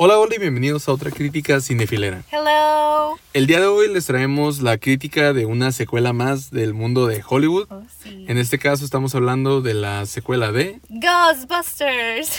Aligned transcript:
Hola, 0.00 0.16
hola 0.18 0.36
y 0.36 0.38
bienvenidos 0.38 0.88
a 0.88 0.92
otra 0.92 1.10
crítica 1.10 1.60
cinefilera. 1.60 2.22
Hello. 2.30 3.18
El 3.34 3.48
día 3.48 3.58
de 3.58 3.66
hoy 3.66 3.92
les 3.92 4.06
traemos 4.06 4.60
la 4.60 4.78
crítica 4.78 5.32
de 5.32 5.44
una 5.44 5.72
secuela 5.72 6.12
más 6.12 6.52
del 6.52 6.72
mundo 6.72 7.08
de 7.08 7.20
Hollywood. 7.28 7.66
Oh, 7.68 7.82
sí. 8.00 8.24
En 8.28 8.38
este 8.38 8.60
caso 8.60 8.84
estamos 8.84 9.16
hablando 9.16 9.60
de 9.60 9.74
la 9.74 10.06
secuela 10.06 10.52
de, 10.52 10.78
Ghostbusters. 10.88 12.30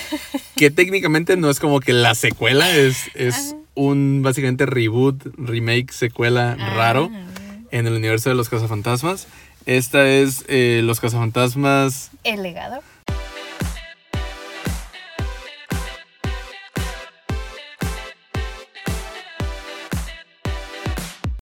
que 0.56 0.72
técnicamente 0.72 1.36
no 1.36 1.50
es 1.50 1.60
como 1.60 1.82
que 1.82 1.92
la 1.92 2.16
secuela, 2.16 2.74
es, 2.74 3.10
es 3.14 3.58
un 3.76 4.22
básicamente 4.24 4.66
reboot, 4.66 5.22
remake, 5.38 5.92
secuela 5.92 6.56
raro 6.56 7.12
Ah, 7.14 7.26
en 7.72 7.88
el 7.88 7.94
universo 7.94 8.30
de 8.30 8.36
los 8.36 8.48
cazafantasmas. 8.48 9.28
Esta 9.66 10.08
es 10.10 10.46
eh, 10.48 10.80
Los 10.84 11.02
cazafantasmas 11.02 12.12
El 12.24 12.42
legado. 12.42 12.80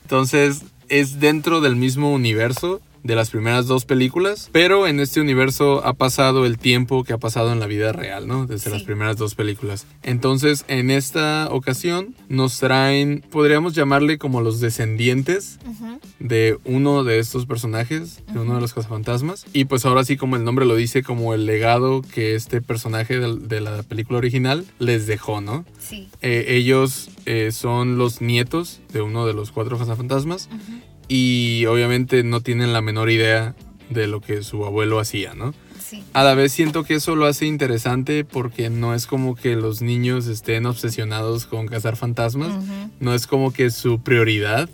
Entonces 0.08 0.64
es 0.88 1.20
dentro 1.20 1.60
del 1.60 1.76
mismo 1.76 2.14
universo 2.14 2.80
de 3.08 3.16
las 3.16 3.30
primeras 3.30 3.68
dos 3.68 3.86
películas, 3.86 4.50
pero 4.52 4.86
en 4.86 5.00
este 5.00 5.22
universo 5.22 5.86
ha 5.86 5.94
pasado 5.94 6.46
el 6.46 6.58
tiempo 6.58 7.06
que 7.06 7.14
ha 7.14 7.18
pasado 7.18 7.54
en 7.54 7.60
la 7.62 7.66
vida 7.66 7.94
real, 7.94 8.28
¿no? 8.28 8.46
Desde 8.46 8.70
las 8.70 8.84
primeras 8.84 9.16
dos 9.16 9.34
películas. 9.34 9.88
Entonces 10.04 10.66
en 10.68 10.92
esta 10.92 11.48
ocasión 11.50 12.16
nos 12.28 12.60
traen, 12.60 13.24
podríamos 13.32 13.74
llamarle 13.74 14.18
como 14.18 14.42
los 14.42 14.60
descendientes 14.60 15.58
de 16.20 16.60
uno 16.66 17.06
de 17.06 17.20
estos 17.20 17.46
personajes, 17.46 18.24
de 18.32 18.40
uno 18.40 18.56
de 18.56 18.62
los 18.62 18.74
cazafantasmas. 18.74 19.46
Y 19.54 19.66
pues 19.66 19.86
ahora 19.86 20.04
sí, 20.04 20.18
como 20.18 20.36
el 20.36 20.44
nombre 20.44 20.66
lo 20.66 20.76
dice, 20.76 21.02
como 21.02 21.34
el 21.34 21.46
legado 21.46 22.02
que 22.02 22.36
este 22.36 22.62
personaje 22.62 23.20
de, 23.20 23.62
la 23.62 23.84
película 23.84 24.18
original 24.18 24.66
les 24.80 25.08
dejó, 25.08 25.40
¿no? 25.40 25.64
Sí. 25.80 26.10
Eh, 26.22 26.46
ellos 26.50 27.10
eh, 27.26 27.54
son 27.54 27.98
los 27.98 28.22
nietos 28.22 28.82
de 28.92 29.02
uno 29.02 29.26
de 29.26 29.34
los 29.34 29.52
cuatro 29.52 29.78
cazafantasmas 29.78 30.50
Ujú. 30.52 30.97
Y 31.08 31.66
obviamente 31.66 32.24
no 32.24 32.42
tienen 32.42 32.74
la 32.74 32.82
menor 32.82 33.10
idea 33.10 33.56
de 33.90 34.08
lo 34.08 34.22
que 34.22 34.44
su 34.44 34.66
abuelo 34.66 35.00
hacía, 35.00 35.34
¿no? 35.34 35.54
Sí. 35.80 36.04
A 36.12 36.24
la 36.26 36.34
vez 36.34 36.52
siento 36.52 36.84
que 36.84 36.96
eso 36.96 37.16
lo 37.16 37.26
hace 37.28 37.46
interesante 37.46 38.26
porque 38.26 38.70
no 38.70 38.94
es 38.94 39.08
como 39.08 39.36
que 39.36 39.56
los 39.56 39.82
niños 39.82 40.28
estén 40.28 40.66
obsesionados 40.66 41.46
con 41.46 41.68
cazar 41.68 41.96
fantasmas, 41.96 42.52
no 43.00 43.14
es 43.14 43.26
como 43.26 43.54
que 43.54 43.70
su 43.70 44.02
prioridad, 44.02 44.68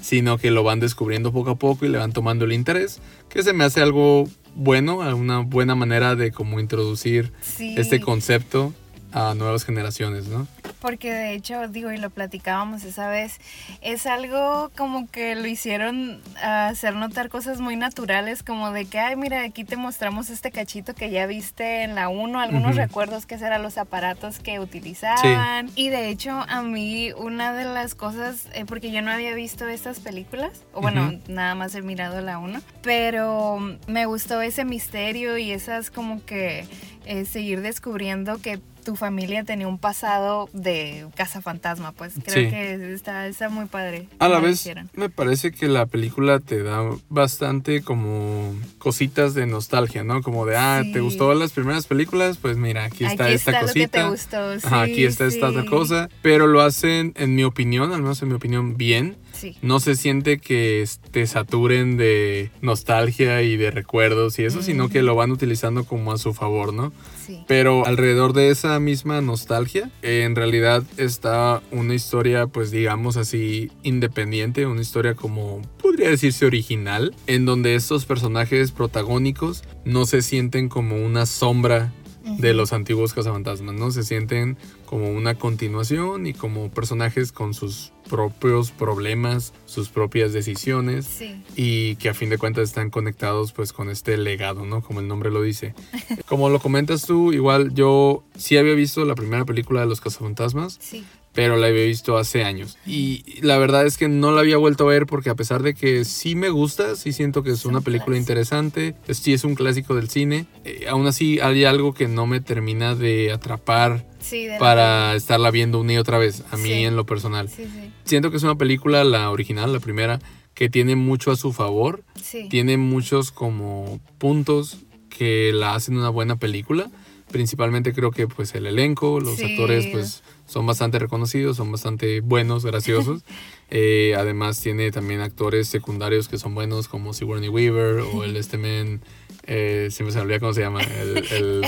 sino 0.00 0.38
que 0.38 0.50
lo 0.50 0.64
van 0.64 0.80
descubriendo 0.80 1.32
poco 1.32 1.50
a 1.50 1.54
poco 1.54 1.86
y 1.86 1.88
le 1.88 1.98
van 1.98 2.12
tomando 2.12 2.44
el 2.46 2.52
interés, 2.52 3.00
que 3.28 3.44
se 3.44 3.52
me 3.52 3.62
hace 3.62 3.80
algo 3.80 4.28
bueno, 4.56 4.96
una 5.14 5.38
buena 5.40 5.76
manera 5.76 6.16
de 6.16 6.32
como 6.32 6.58
introducir 6.58 7.32
Sí. 7.42 7.76
este 7.78 8.00
concepto 8.00 8.72
a 9.16 9.34
nuevas 9.34 9.64
generaciones, 9.64 10.28
¿no? 10.28 10.46
Porque 10.78 11.10
de 11.10 11.32
hecho, 11.32 11.68
digo, 11.68 11.90
y 11.90 11.96
lo 11.96 12.10
platicábamos 12.10 12.84
esa 12.84 13.08
vez, 13.08 13.38
es 13.80 14.06
algo 14.06 14.70
como 14.76 15.10
que 15.10 15.34
lo 15.34 15.46
hicieron 15.46 16.20
hacer 16.42 16.94
notar 16.94 17.30
cosas 17.30 17.58
muy 17.58 17.76
naturales, 17.76 18.42
como 18.42 18.72
de 18.72 18.84
que, 18.84 18.98
ay, 18.98 19.16
mira, 19.16 19.42
aquí 19.42 19.64
te 19.64 19.78
mostramos 19.78 20.28
este 20.28 20.50
cachito 20.50 20.94
que 20.94 21.10
ya 21.10 21.26
viste 21.26 21.82
en 21.82 21.94
la 21.94 22.10
1, 22.10 22.38
algunos 22.38 22.76
recuerdos 22.76 23.24
que 23.24 23.36
eran 23.36 23.62
los 23.62 23.78
aparatos 23.78 24.38
que 24.38 24.60
utilizaban. 24.60 25.70
Y 25.74 25.88
de 25.88 26.10
hecho, 26.10 26.44
a 26.46 26.60
mí 26.62 27.12
una 27.16 27.54
de 27.54 27.64
las 27.64 27.94
cosas, 27.94 28.48
eh, 28.52 28.66
porque 28.66 28.90
yo 28.90 29.00
no 29.00 29.10
había 29.10 29.34
visto 29.34 29.66
estas 29.66 29.98
películas, 30.00 30.62
o 30.74 30.82
bueno, 30.82 31.18
nada 31.26 31.54
más 31.54 31.74
he 31.74 31.80
mirado 31.80 32.20
la 32.20 32.36
1, 32.36 32.60
pero 32.82 33.60
me 33.86 34.04
gustó 34.04 34.42
ese 34.42 34.66
misterio 34.66 35.38
y 35.38 35.52
esas 35.52 35.90
como 35.90 36.22
que 36.26 36.66
eh, 37.06 37.24
seguir 37.24 37.62
descubriendo 37.62 38.38
que 38.42 38.60
tu 38.86 38.96
familia 38.96 39.42
tenía 39.44 39.66
un 39.68 39.78
pasado 39.78 40.48
de 40.54 41.06
cazafantasma, 41.16 41.90
pues 41.92 42.14
creo 42.24 42.44
Sí. 42.44 42.50
que 42.50 42.94
está, 42.94 43.26
está 43.26 43.48
muy 43.50 43.66
padre. 43.66 44.08
A 44.20 44.28
la 44.28 44.38
vez, 44.38 44.60
hicieron. 44.60 44.88
me 44.94 45.10
parece 45.10 45.50
que 45.50 45.66
la 45.66 45.86
película 45.86 46.38
te 46.40 46.62
da 46.62 46.82
bastante 47.08 47.82
como 47.82 48.54
cositas 48.78 49.34
de 49.34 49.44
nostalgia, 49.46 50.04
¿no? 50.04 50.22
Como 50.22 50.46
de, 50.46 50.56
ah, 50.56 50.80
Sí. 50.84 50.92
¿te 50.92 51.00
gustó 51.00 51.34
las 51.34 51.52
primeras 51.52 51.86
películas? 51.86 52.38
Pues 52.38 52.56
mira, 52.56 52.84
aquí 52.84 53.04
está 53.04 53.24
Aquí 53.24 53.34
esta 53.34 53.50
está 53.50 53.60
lo 53.62 53.66
que 53.66 53.72
cosita. 53.72 54.02
te 54.04 54.08
gustó. 54.08 54.66
Ajá, 54.68 54.84
sí, 54.86 54.92
aquí 54.92 55.04
está 55.04 55.26
esta 55.26 55.48
otra 55.48 55.66
cosa. 55.66 56.08
Pero 56.22 56.46
lo 56.46 56.60
hacen, 56.62 57.12
en 57.16 57.34
mi 57.34 57.42
opinión, 57.42 57.92
al 57.92 58.02
menos 58.02 58.22
en 58.22 58.28
mi 58.28 58.34
opinión, 58.34 58.76
bien. 58.76 59.16
Sí. 59.36 59.56
No 59.62 59.80
se 59.80 59.96
siente 59.96 60.38
que 60.38 60.84
te 61.10 61.26
saturen 61.26 61.96
de 61.96 62.50
nostalgia 62.62 63.42
y 63.42 63.56
de 63.56 63.70
recuerdos 63.70 64.38
y 64.38 64.44
eso, 64.44 64.62
sino 64.62 64.88
que 64.88 65.02
lo 65.02 65.14
van 65.14 65.30
utilizando 65.30 65.84
como 65.84 66.12
a 66.12 66.18
su 66.18 66.32
favor, 66.32 66.72
¿no? 66.72 66.92
Sí. 67.26 67.44
Pero 67.46 67.86
alrededor 67.86 68.32
de 68.32 68.50
esa 68.50 68.78
misma 68.80 69.20
nostalgia, 69.20 69.90
eh, 70.02 70.22
en 70.24 70.36
realidad 70.36 70.84
está 70.96 71.62
una 71.70 71.94
historia, 71.94 72.46
pues 72.46 72.70
digamos 72.70 73.16
así, 73.16 73.70
independiente, 73.82 74.66
una 74.66 74.80
historia 74.80 75.14
como 75.14 75.60
podría 75.82 76.10
decirse 76.10 76.46
original, 76.46 77.14
en 77.26 77.44
donde 77.44 77.74
estos 77.74 78.04
personajes 78.06 78.72
protagónicos 78.72 79.64
no 79.84 80.06
se 80.06 80.22
sienten 80.22 80.68
como 80.68 80.96
una 80.96 81.26
sombra 81.26 81.92
de 82.38 82.54
los 82.54 82.72
antiguos 82.72 83.14
cazafantasmas, 83.14 83.74
¿no? 83.74 83.90
Se 83.90 84.02
sienten 84.02 84.56
como 84.84 85.10
una 85.10 85.34
continuación 85.36 86.26
y 86.26 86.34
como 86.34 86.70
personajes 86.70 87.32
con 87.32 87.54
sus 87.54 87.92
propios 88.08 88.70
problemas, 88.70 89.52
sus 89.66 89.88
propias 89.88 90.32
decisiones 90.32 91.06
Sí. 91.06 91.42
y 91.56 91.96
que 91.96 92.08
a 92.08 92.14
fin 92.14 92.30
de 92.30 92.38
cuentas 92.38 92.64
están 92.64 92.90
conectados 92.90 93.52
pues 93.52 93.72
con 93.72 93.90
este 93.90 94.16
legado, 94.16 94.64
¿no? 94.64 94.80
Como 94.82 95.00
el 95.00 95.08
nombre 95.08 95.30
lo 95.30 95.42
dice. 95.42 95.74
Como 96.26 96.48
lo 96.48 96.60
comentas 96.60 97.02
tú, 97.06 97.32
igual 97.32 97.74
yo 97.74 98.22
sí 98.36 98.56
había 98.56 98.74
visto 98.74 99.04
la 99.04 99.14
primera 99.14 99.44
película 99.44 99.80
de 99.80 99.86
los 99.86 100.00
cazafantasmas, 100.00 100.78
Sí. 100.80 101.04
Pero 101.36 101.56
la 101.58 101.66
había 101.68 101.84
visto 101.84 102.16
hace 102.16 102.42
años. 102.44 102.78
Y 102.86 103.40
la 103.42 103.58
verdad 103.58 103.84
es 103.86 103.98
que 103.98 104.08
no 104.08 104.32
la 104.32 104.40
había 104.40 104.56
vuelto 104.56 104.84
a 104.84 104.88
ver 104.88 105.04
porque 105.06 105.28
a 105.30 105.34
pesar 105.36 105.62
de 105.62 105.74
que 105.74 106.04
sí 106.06 106.34
me 106.34 106.48
gusta, 106.48 106.96
sí 106.96 107.12
siento 107.12 107.42
que 107.44 107.50
es 107.50 107.58
Es 107.60 107.64
un 107.66 107.72
una 107.76 107.82
película 107.82 108.16
interesante, 108.16 108.94
es- 109.06 109.18
sí 109.18 109.34
es 109.34 109.44
un 109.44 109.54
clásico 109.54 109.94
del 109.94 110.08
cine, 110.08 110.46
eh, 110.64 110.86
aún 110.88 111.06
así 111.06 111.38
hay 111.40 111.64
algo 111.64 111.92
que 111.92 112.08
no 112.08 112.26
me 112.26 112.40
termina 112.40 112.94
de 112.94 113.32
atrapar 113.32 114.06
Sí, 114.18 114.46
de 114.46 114.52
la- 114.52 114.58
para 114.58 115.14
estarla 115.14 115.50
viendo 115.50 115.78
una 115.78 115.92
y 115.92 115.98
otra 115.98 116.16
vez, 116.18 116.42
a 116.50 116.56
mí 116.56 116.70
Sí. 116.70 116.84
en 116.84 116.96
lo 116.96 117.04
personal. 117.04 117.50
Sí. 117.50 117.66
Siento 118.04 118.30
que 118.30 118.38
es 118.38 118.42
una 118.42 118.56
película, 118.56 119.04
la 119.04 119.30
original, 119.30 119.72
la 119.74 119.80
primera, 119.80 120.18
que 120.54 120.70
tiene 120.70 120.96
mucho 120.96 121.30
a 121.32 121.36
su 121.36 121.52
favor, 121.52 122.02
tiene 122.48 122.78
muchos 122.78 123.30
como 123.30 124.00
puntos 124.16 124.78
que 125.10 125.52
la 125.52 125.74
hacen 125.74 125.98
una 125.98 126.08
buena 126.08 126.36
película. 126.36 126.90
Principalmente 127.30 127.92
creo 127.92 128.10
que 128.10 128.26
pues 128.28 128.54
el 128.54 128.66
elenco, 128.66 129.20
los 129.20 129.38
actores 129.42 129.86
pues 129.92 130.22
son 130.46 130.66
bastante 130.66 130.98
reconocidos, 130.98 131.56
son 131.56 131.70
bastante 131.72 132.20
buenos, 132.20 132.64
graciosos. 132.64 133.22
Eh, 133.68 134.14
además 134.16 134.60
tiene 134.60 134.92
también 134.92 135.20
actores 135.20 135.66
secundarios 135.66 136.28
que 136.28 136.38
son 136.38 136.54
buenos 136.54 136.86
como 136.86 137.12
Sigourney 137.12 137.48
Weaver 137.48 137.98
o 137.98 138.22
el 138.22 138.36
este 138.36 138.58
men, 138.58 139.00
eh, 139.44 139.88
siempre 139.90 140.12
se 140.12 140.18
me 140.18 140.22
olvida 140.22 140.38
cómo 140.38 140.52
se 140.52 140.60
llama, 140.60 140.82
el, 140.82 141.16
el, 141.32 141.64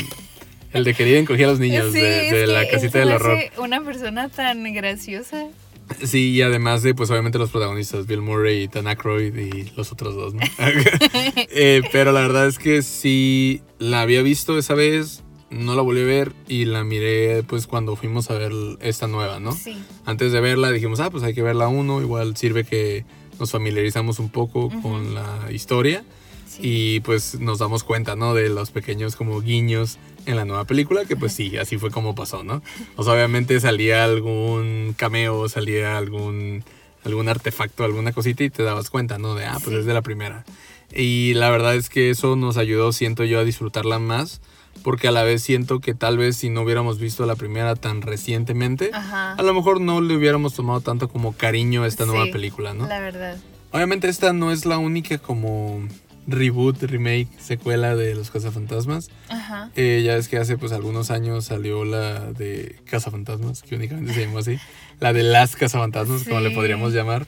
el 0.75 0.85
de 0.85 0.95
querida 0.95 1.19
encogía 1.19 1.47
a 1.47 1.51
los 1.51 1.59
niños 1.59 1.93
Sí, 1.93 2.01
de, 2.01 2.47
la 2.47 2.69
casita 2.69 3.01
del 3.01 3.11
horror. 3.11 3.39
Una 3.59 3.83
persona 3.83 4.29
tan 4.29 4.73
graciosa. 4.73 5.49
Sí, 6.05 6.31
y 6.31 6.43
además 6.43 6.83
de, 6.83 6.95
pues 6.95 7.11
obviamente 7.11 7.39
los 7.39 7.51
protagonistas, 7.51 8.07
Bill 8.07 8.21
Murray 8.21 8.65
y 8.65 8.69
Dan 8.69 8.87
Aykroyd 8.87 9.35
y 9.35 9.73
los 9.77 9.91
otros 9.91 10.15
dos, 10.15 10.35
¿no? 10.35 10.43
Eh, 11.51 11.83
pero 11.93 12.13
la 12.13 12.21
verdad 12.21 12.47
es 12.47 12.59
que 12.59 12.83
sí 12.83 13.63
la 13.79 14.03
había 14.03 14.23
visto 14.23 14.59
esa 14.59 14.75
vez, 14.75 15.25
no 15.51 15.75
la 15.75 15.83
volví 15.83 16.03
a 16.03 16.05
ver 16.05 16.33
y 16.47 16.65
la 16.67 16.85
miré 16.85 17.43
pues 17.43 17.67
cuando 17.67 17.97
fuimos 17.97 18.31
a 18.31 18.35
ver 18.35 18.53
esta 18.81 19.07
nueva, 19.07 19.41
¿no? 19.41 19.53
Sí. 19.53 19.77
Antes 20.05 20.33
de 20.33 20.41
verla 20.41 20.71
dijimos, 20.71 21.01
ah, 21.01 21.11
pues 21.11 21.23
hay 21.25 21.35
que 21.35 21.43
ver 21.43 21.57
la 21.57 21.69
uno, 21.69 22.01
igual 22.01 22.37
sirve 22.37 22.65
que 22.65 23.05
nos 23.39 23.51
familiarizamos 23.53 24.19
un 24.19 24.29
poco 24.31 24.71
con 24.83 25.15
la 25.15 25.51
historia 25.53 26.05
Sí. 26.47 26.61
y 26.97 27.01
pues 27.01 27.39
nos 27.41 27.59
damos 27.59 27.85
cuenta, 27.85 28.17
¿no? 28.17 28.33
De 28.35 28.49
los 28.49 28.71
pequeños 28.71 29.17
como 29.17 29.41
guiños 29.43 29.99
en 30.25 30.35
la 30.37 30.45
nueva 30.47 30.65
película, 30.65 31.05
que 31.05 31.15
pues 31.15 31.33
sí, 31.35 31.57
así 31.59 31.77
fue 31.79 31.91
como 31.91 32.15
pasó, 32.15 32.43
¿no? 32.43 32.63
O 32.97 33.05
sea, 33.05 33.13
obviamente 33.13 33.61
salía 33.61 34.03
algún 34.05 34.95
cameo, 34.97 35.49
salía 35.51 35.99
algún, 35.99 36.65
algún 37.05 37.29
artefacto, 37.29 37.85
alguna 37.85 38.13
cosita 38.13 38.45
y 38.45 38.51
te 38.51 38.63
dabas 38.63 38.89
cuenta, 38.91 39.19
¿no? 39.19 39.35
De, 39.35 39.45
ah, 39.45 39.59
pues 39.63 39.75
Sí. 39.75 39.81
es 39.81 39.85
de 39.87 39.93
la 39.95 40.03
primera. 40.03 40.45
Y 40.95 41.35
la 41.35 41.51
verdad 41.51 41.75
es 41.77 41.91
que 41.91 42.09
eso 42.09 42.35
nos 42.35 42.57
ayudó, 42.57 42.93
siento 42.93 43.25
yo, 43.25 43.39
a 43.41 43.45
disfrutarla 43.45 43.99
más, 43.99 44.41
porque 44.83 45.09
a 45.09 45.11
la 45.13 45.23
vez 45.25 45.43
siento 45.43 45.81
que 45.81 45.95
tal 45.95 46.19
vez 46.19 46.37
si 46.37 46.51
no 46.51 46.63
hubiéramos 46.63 46.99
visto 46.99 47.27
la 47.27 47.37
primera 47.37 47.75
tan 47.77 48.03
recientemente, 48.03 48.91
Ajá. 48.93 49.33
a 49.35 49.43
lo 49.43 49.55
mejor 49.55 49.81
no 49.81 50.01
le 50.01 50.17
hubiéramos 50.17 50.55
tomado 50.55 50.81
tanto 50.81 51.09
como 51.09 51.33
cariño 51.33 51.83
a 51.83 51.87
esta 51.87 52.07
nueva 52.07 52.27
Sí, 52.27 52.33
película, 52.33 52.75
¿no? 52.75 52.87
La 52.87 53.01
verdad. 53.01 53.37
Obviamente 53.73 54.09
esta 54.09 54.33
no 54.33 54.51
es 54.53 54.65
la 54.67 54.79
única 54.79 55.19
como 55.19 55.87
reboot, 56.27 56.83
remake, 56.83 57.29
secuela 57.39 57.97
de 57.97 58.15
Los 58.15 58.31
Cazafantasmas. 58.31 59.11
Ajá. 59.29 59.71
Eh, 59.77 60.03
ya 60.05 60.17
es 60.17 60.29
que 60.29 60.37
hace 60.37 60.59
pues 60.59 60.73
algunos 60.73 61.11
años 61.11 61.47
salió 61.47 61.85
la 61.85 62.33
de 62.33 62.77
Cazafantasmas, 62.85 63.63
que 63.63 63.77
únicamente 63.77 64.13
se 64.15 64.25
llamó 64.27 64.39
así. 64.39 64.59
La 65.01 65.13
de 65.13 65.23
Las 65.23 65.55
Cazafantasmas, 65.55 66.25
como 66.25 66.41
le 66.41 66.49
Sí. 66.51 66.55
podríamos 66.57 66.93
llamar. 66.93 67.27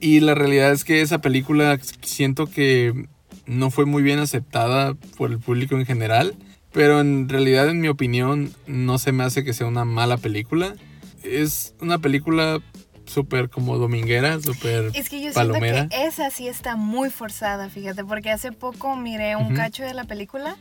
Y 0.00 0.20
la 0.20 0.34
realidad 0.34 0.70
es 0.72 0.84
que 0.84 1.00
esa 1.00 1.20
película 1.22 1.78
siento 2.02 2.46
que 2.46 3.06
no 3.46 3.70
fue 3.70 3.84
muy 3.86 4.02
bien 4.02 4.18
aceptada 4.18 4.94
por 5.16 5.30
el 5.30 5.38
público 5.38 5.76
en 5.76 5.86
general. 5.86 6.34
Pero 6.76 7.00
en 7.00 7.26
realidad, 7.30 7.70
en 7.70 7.80
mi 7.80 7.88
opinión, 7.88 8.52
no 8.66 8.98
se 8.98 9.10
me 9.10 9.24
hace 9.24 9.42
que 9.44 9.54
sea 9.54 9.66
una 9.66 9.86
mala 9.86 10.18
película. 10.18 10.74
es 11.22 11.74
una 11.80 11.98
película 11.98 12.60
súper 13.06 13.48
como 13.48 13.78
dominguera, 13.78 14.38
súper 14.40 14.90
Es 14.92 15.08
que 15.08 15.22
yo 15.22 15.32
palomera. 15.32 15.88
siento 15.88 15.96
que 15.96 16.06
esa 16.06 16.28
sí 16.28 16.48
está 16.48 16.76
muy 16.76 17.08
forzada, 17.08 17.70
fíjate, 17.70 18.04
porque 18.04 18.30
hace 18.30 18.52
poco 18.52 18.94
miré 18.94 19.36
un 19.36 19.54
cacho 19.54 19.84
de 19.84 19.94
la 19.94 20.04
película. 20.04 20.56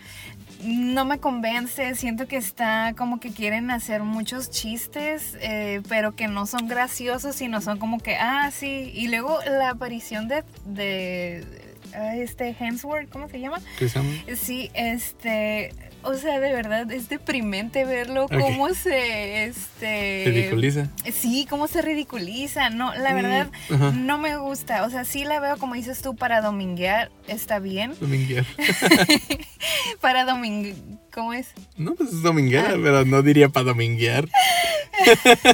No 0.64 1.04
me 1.04 1.20
convence, 1.20 1.96
siento 1.96 2.28
que 2.30 2.38
está 2.38 2.94
como 2.98 3.20
que 3.20 3.32
quieren 3.32 3.70
hacer 3.70 4.04
muchos 4.04 4.50
chistes, 4.50 5.36
eh, 5.42 5.82
pero 5.90 6.16
que 6.16 6.30
no 6.30 6.46
son 6.46 6.70
graciosos, 6.70 7.36
sino 7.36 7.60
son 7.60 7.78
como 7.78 8.00
que, 8.00 8.16
ah, 8.16 8.52
sí. 8.54 8.90
Y 8.96 9.10
luego 9.10 9.38
la 9.46 9.72
aparición 9.72 10.30
de, 10.30 10.46
de 10.66 11.46
ah, 11.94 12.16
este 12.16 12.56
Hemsworth, 12.58 13.10
¿cómo 13.10 13.28
se 13.28 13.42
llama? 13.42 13.60
¿Qué 13.78 13.90
se 13.90 14.00
llama? 14.00 14.12
Sí, 14.38 14.72
este, 14.76 15.74
o 16.06 16.14
sea, 16.16 16.40
de 16.40 16.54
verdad 16.54 16.90
es 16.92 17.10
deprimente 17.10 17.84
verlo, 17.86 18.28
cómo 18.30 18.74
se, 18.74 19.46
este... 19.46 20.24
Ridiculiza. 20.26 20.88
Sí, 21.14 21.46
cómo 21.50 21.68
se 21.68 21.82
ridiculiza. 21.82 22.70
No, 22.70 22.94
la 22.96 23.12
Mm, 23.12 23.16
verdad, 23.16 23.48
no 23.94 24.18
me 24.18 24.38
gusta. 24.38 24.84
O 24.86 24.90
sea, 24.90 25.04
sí 25.06 25.24
la 25.26 25.40
veo, 25.40 25.58
como 25.58 25.74
dices 25.76 26.02
tú, 26.02 26.16
para 26.16 26.42
dominguear, 26.42 27.12
está 27.28 27.60
bien. 27.60 27.94
Dominguera. 28.00 28.46
Para 30.02 30.26
dominguear, 30.26 30.76
¿cómo 31.14 31.34
es? 31.34 31.48
No, 31.78 31.96
pues 31.96 32.10
es 32.14 32.22
dominguera, 32.22 32.70
Ah. 32.74 32.80
pero 32.82 33.04
no 33.06 33.22
diría 33.24 33.50
para 33.50 33.66
dominguear. 33.68 34.28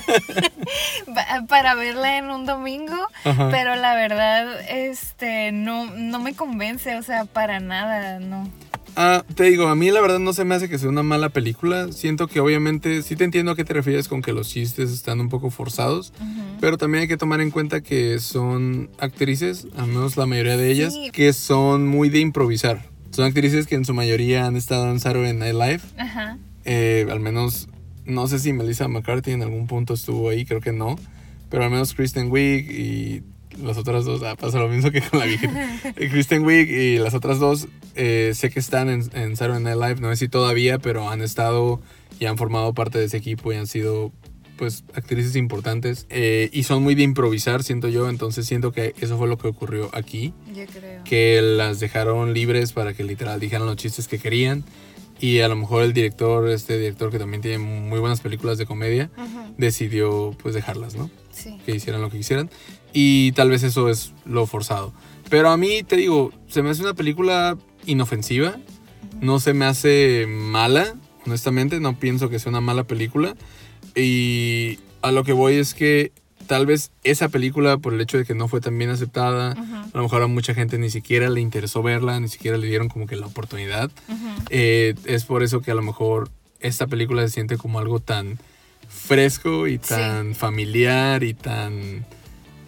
Pa- 1.16 1.46
Para 1.48 1.76
verla 1.76 2.18
en 2.18 2.30
un 2.30 2.46
domingo, 2.46 2.96
Ajá. 3.24 3.50
pero 3.52 3.76
la 3.76 3.96
verdad, 3.96 4.60
este, 4.70 5.52
no, 5.52 5.86
no 5.86 6.20
me 6.20 6.34
convence, 6.36 6.96
o 6.98 7.04
sea, 7.04 7.26
para 7.26 7.60
nada, 7.60 8.20
no. 8.20 8.50
Ah, 8.96 9.24
te 9.36 9.46
digo, 9.46 9.68
a 9.68 9.76
mí 9.76 9.90
la 9.90 10.02
verdad 10.02 10.20
no 10.20 10.34
se 10.34 10.44
me 10.44 10.54
hace 10.56 10.68
que 10.70 10.78
sea 10.78 10.90
una 10.90 11.04
mala 11.04 11.30
película. 11.30 11.92
Siento 11.92 12.28
que 12.28 12.40
obviamente 12.42 13.02
sí 13.04 13.16
te 13.16 13.24
entiendo 13.24 13.52
a 13.52 13.56
qué 13.56 13.64
te 13.64 13.74
refieres 13.74 14.08
con 14.08 14.22
que 14.22 14.34
los 14.34 14.50
chistes 14.50 14.92
están 14.92 15.22
un 15.22 15.30
poco 15.30 15.50
forzados. 15.50 16.14
Pero 16.60 16.78
también 16.78 17.04
hay 17.04 17.08
que 17.08 17.18
tomar 17.18 17.40
en 17.42 17.52
cuenta 17.52 17.82
que 17.82 18.20
son 18.20 18.90
actrices, 19.00 19.68
al 19.78 19.88
menos 19.88 20.18
la 20.18 20.26
mayoría 20.26 20.58
de 20.58 20.72
ellas, 20.72 20.94
Sí. 20.94 21.10
que 21.12 21.32
son 21.34 21.88
muy 21.88 22.10
de 22.10 22.20
improvisar. 22.20 22.90
Son 23.12 23.26
actrices 23.26 23.66
que 23.68 23.76
en 23.76 23.86
su 23.86 23.94
mayoría 23.94 24.46
han 24.46 24.56
estado 24.56 24.90
en 24.92 25.00
Saturday 25.00 25.34
Night 25.34 25.54
Live. 25.54 25.82
Ajá. 25.98 26.38
Eh, 26.66 27.08
al 27.10 27.20
menos, 27.20 27.70
no 28.06 28.28
sé 28.28 28.40
si 28.40 28.54
Melissa 28.54 28.88
McCarthy 28.88 29.32
en 29.32 29.42
algún 29.42 29.68
punto 29.68 29.94
estuvo 29.94 30.30
ahí, 30.30 30.46
creo 30.46 30.60
que 30.62 30.74
no. 30.74 30.98
Pero 31.50 31.64
al 31.64 31.72
menos 31.72 31.94
Kristen 31.94 32.30
Wiig 32.32 32.70
y 32.72 33.24
las 33.62 33.78
otras 33.78 34.06
dos, 34.06 34.22
ah, 34.24 34.36
pasa 34.36 34.60
lo 34.60 34.68
mismo 34.68 34.92
que 34.92 35.02
con 35.02 35.20
la 35.20 35.26
viejita. 35.26 35.80
Eh, 35.96 36.10
Kristen 36.10 36.44
Wiig 36.46 36.70
y 36.70 36.98
las 36.98 37.14
otras 37.14 37.40
dos, 37.40 37.68
eh, 37.96 38.32
sé 38.36 38.50
que 38.50 38.60
están 38.60 38.90
en, 38.90 39.10
en 39.14 39.36
Saturday 39.36 39.62
Night 39.64 39.78
Live, 39.78 40.02
no 40.02 40.10
sé 40.10 40.16
si 40.16 40.28
todavía, 40.30 40.80
pero 40.80 41.10
han 41.10 41.22
estado 41.22 41.82
y 42.20 42.26
han 42.26 42.38
formado 42.38 42.74
parte 42.74 43.00
de 43.00 43.06
ese 43.06 43.18
equipo 43.18 43.52
y 43.52 43.56
han 43.56 43.68
sido 43.68 44.12
pues 44.58 44.84
actrices 44.94 45.36
importantes 45.36 46.06
eh, 46.12 46.50
y 46.54 46.64
son 46.64 46.84
muy 46.84 46.94
de 46.94 47.02
improvisar, 47.02 47.64
siento 47.64 47.88
yo, 47.88 48.10
entonces 48.10 48.46
siento 48.46 48.72
que 48.72 48.94
eso 49.02 49.18
fue 49.18 49.28
lo 49.28 49.38
que 49.40 49.48
ocurrió 49.48 49.90
aquí, 49.92 50.36
Yo 50.54 50.66
creo. 50.68 51.04
que 51.04 51.42
las 51.42 51.80
dejaron 51.80 52.34
libres 52.36 52.72
para 52.72 52.94
que 52.94 53.04
literal 53.04 53.40
dijeran 53.40 53.66
los 53.66 53.76
chistes 53.78 54.08
que 54.08 54.20
querían 54.20 54.64
y 55.22 55.40
a 55.42 55.48
lo 55.48 55.56
mejor 55.56 55.84
el 55.84 55.94
director, 55.94 56.50
este 56.50 56.80
director 56.80 57.12
que 57.12 57.20
también 57.20 57.42
tiene 57.44 57.60
muy 57.60 58.00
buenas 58.00 58.22
películas 58.22 58.58
de 58.58 58.66
comedia, 58.66 59.12
decidió 59.56 60.36
pues 60.42 60.56
dejarlas, 60.56 60.96
¿no? 60.96 61.12
Sí. 61.32 61.60
que 61.66 61.76
hicieran 61.76 62.02
lo 62.02 62.10
que 62.10 62.18
quisieran. 62.18 62.50
Y 62.92 63.32
tal 63.34 63.52
vez 63.52 63.64
eso 63.64 63.88
es 63.88 64.14
lo 64.26 64.48
forzado. 64.48 64.94
Pero 65.30 65.50
a 65.50 65.58
mí, 65.58 65.84
te 65.84 65.96
digo, 65.96 66.34
se 66.48 66.64
me 66.64 66.72
hace 66.72 66.82
una 66.82 66.96
película 66.96 67.58
inofensiva. 67.86 68.58
No 69.22 69.40
se 69.40 69.54
me 69.54 69.66
hace 69.66 70.26
mala, 70.28 70.96
honestamente. 71.26 71.80
No 71.80 71.98
pienso 71.98 72.30
que 72.30 72.40
sea 72.40 72.50
una 72.50 72.60
mala 72.60 72.84
película. 72.84 73.36
Y 73.96 74.80
a 75.02 75.12
lo 75.12 75.24
que 75.24 75.34
voy 75.34 75.56
es 75.56 75.74
que 75.74 76.12
tal 76.46 76.66
vez 76.66 76.92
esa 77.04 77.30
película, 77.30 77.78
por 77.78 77.94
el 77.94 78.02
hecho 78.02 78.18
de 78.18 78.26
que 78.26 78.36
no 78.36 78.48
fue 78.48 78.62
tan 78.62 78.78
bien 78.78 78.90
aceptada, 78.90 79.52
a 79.52 79.98
lo 79.98 80.04
mejor 80.04 80.22
a 80.22 80.28
mucha 80.28 80.54
gente 80.54 80.78
ni 80.78 80.90
siquiera 80.90 81.30
le 81.30 81.42
interesó 81.42 81.82
verla, 81.84 82.20
ni 82.20 82.28
siquiera 82.28 82.58
le 82.58 82.68
dieron 82.68 82.90
como 82.90 83.08
que 83.08 83.16
la 83.16 83.28
oportunidad. 83.28 83.92
Eh, 84.50 84.96
es 85.06 85.26
por 85.26 85.44
eso 85.44 85.62
que 85.62 85.72
a 85.72 85.76
lo 85.76 85.82
mejor 85.82 86.30
esta 86.60 86.88
película 86.88 87.24
se 87.24 87.30
siente 87.30 87.58
como 87.58 87.80
algo 87.80 88.00
tan 88.00 88.40
fresco 88.90 89.68
y 89.68 89.78
tan 89.78 90.36
familiar 90.36 91.24
y 91.24 91.34
tan 91.34 92.06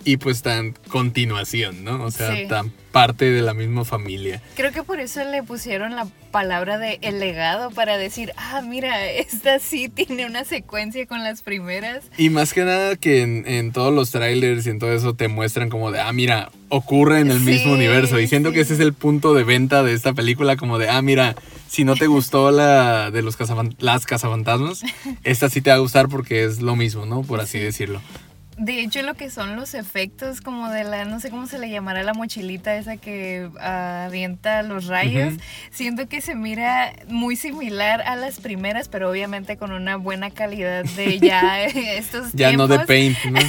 y 0.06 0.18
pues 0.18 0.42
tan 0.42 0.74
continuación, 0.90 1.84
¿no? 1.84 2.04
O 2.04 2.12
sea, 2.12 2.36
Sí. 2.36 2.48
tan 2.48 2.72
parte 2.92 3.32
de 3.32 3.42
la 3.42 3.54
misma 3.56 3.86
familia. 3.86 4.42
Creo 4.56 4.72
que 4.72 4.84
por 4.84 5.00
eso 5.00 5.24
le 5.24 5.42
pusieron 5.42 5.96
la 5.96 6.06
palabra 6.32 6.78
de 6.78 7.00
el 7.02 7.20
legado 7.20 7.72
para 7.72 7.98
decir, 7.98 8.32
ah, 8.38 8.62
mira, 8.64 9.08
esta 9.10 9.58
sí 9.60 9.90
tiene 9.90 10.26
una 10.28 10.44
secuencia 10.44 11.06
con 11.08 11.24
las 11.24 11.42
primeras. 11.42 12.04
Y 12.18 12.30
más 12.30 12.54
que 12.54 12.64
nada 12.64 12.96
que 12.96 13.22
en, 13.24 13.48
en 13.48 13.72
todos 13.72 13.94
los 13.94 14.12
trailers 14.12 14.68
y 14.68 14.70
en 14.70 14.80
todo 14.80 14.94
eso 14.94 15.16
te 15.16 15.28
muestran 15.28 15.70
como 15.70 15.92
de, 15.92 16.00
ah, 16.02 16.12
mira, 16.14 16.52
ocurre 16.70 17.20
en 17.20 17.32
el 17.32 17.40
Sí, 17.40 17.46
mismo 17.46 17.74
universo. 17.74 18.20
Y 18.20 18.28
siento 18.28 18.50
sí. 18.50 18.56
que 18.56 18.62
ese 18.62 18.76
es 18.76 18.80
el 18.80 18.94
punto 18.94 19.34
de 19.34 19.44
venta 19.44 19.82
de 19.84 19.94
esta 19.94 20.14
película, 20.14 20.56
como 20.56 20.78
de, 20.78 20.90
ah, 20.90 21.02
mira, 21.02 21.36
si 21.68 21.86
no 21.86 21.96
te 21.96 22.06
gustó 22.08 22.52
la 22.52 23.10
de 23.10 23.24
los 23.24 23.40
cazafan- 23.40 23.76
las 23.80 24.06
cazafantasmas, 24.06 24.84
esta 25.24 25.50
sí 25.50 25.62
te 25.62 25.72
va 25.72 25.78
a 25.78 25.80
gustar 25.80 26.10
porque 26.10 26.44
es 26.44 26.62
lo 26.62 26.76
mismo, 26.76 27.06
¿no? 27.08 27.24
Por 27.24 27.40
así 27.42 27.58
Sí. 27.58 27.64
decirlo. 27.64 28.02
De 28.64 28.80
hecho, 28.80 29.02
lo 29.02 29.14
que 29.16 29.30
son 29.30 29.58
los 29.58 29.74
efectos 29.74 30.40
como 30.40 30.70
de 30.70 30.86
la, 30.86 31.04
no 31.04 31.20
sé 31.20 31.30
cómo 31.30 31.48
se 31.48 31.60
le 31.60 31.70
llamará 31.70 32.02
la 32.02 32.14
mochilita 32.14 32.78
esa 32.78 32.96
que 32.96 33.50
ah, 33.60 34.06
avienta 34.06 34.64
los 34.64 34.88
rayos, 34.88 35.34
siento 35.70 36.08
que 36.08 36.22
se 36.22 36.34
mira 36.34 36.94
muy 37.10 37.36
similar 37.36 38.02
a 38.04 38.16
las 38.16 38.40
primeras, 38.40 38.88
pero 38.88 39.10
obviamente 39.10 39.58
con 39.58 39.74
una 39.74 39.98
buena 39.98 40.30
calidad 40.30 40.86
de 40.96 41.20
ya 41.20 41.66
estos 41.66 42.32
Ya 42.32 42.54
no 42.54 42.70
de 42.70 42.80
paint, 42.80 43.18
¿no? 43.26 43.42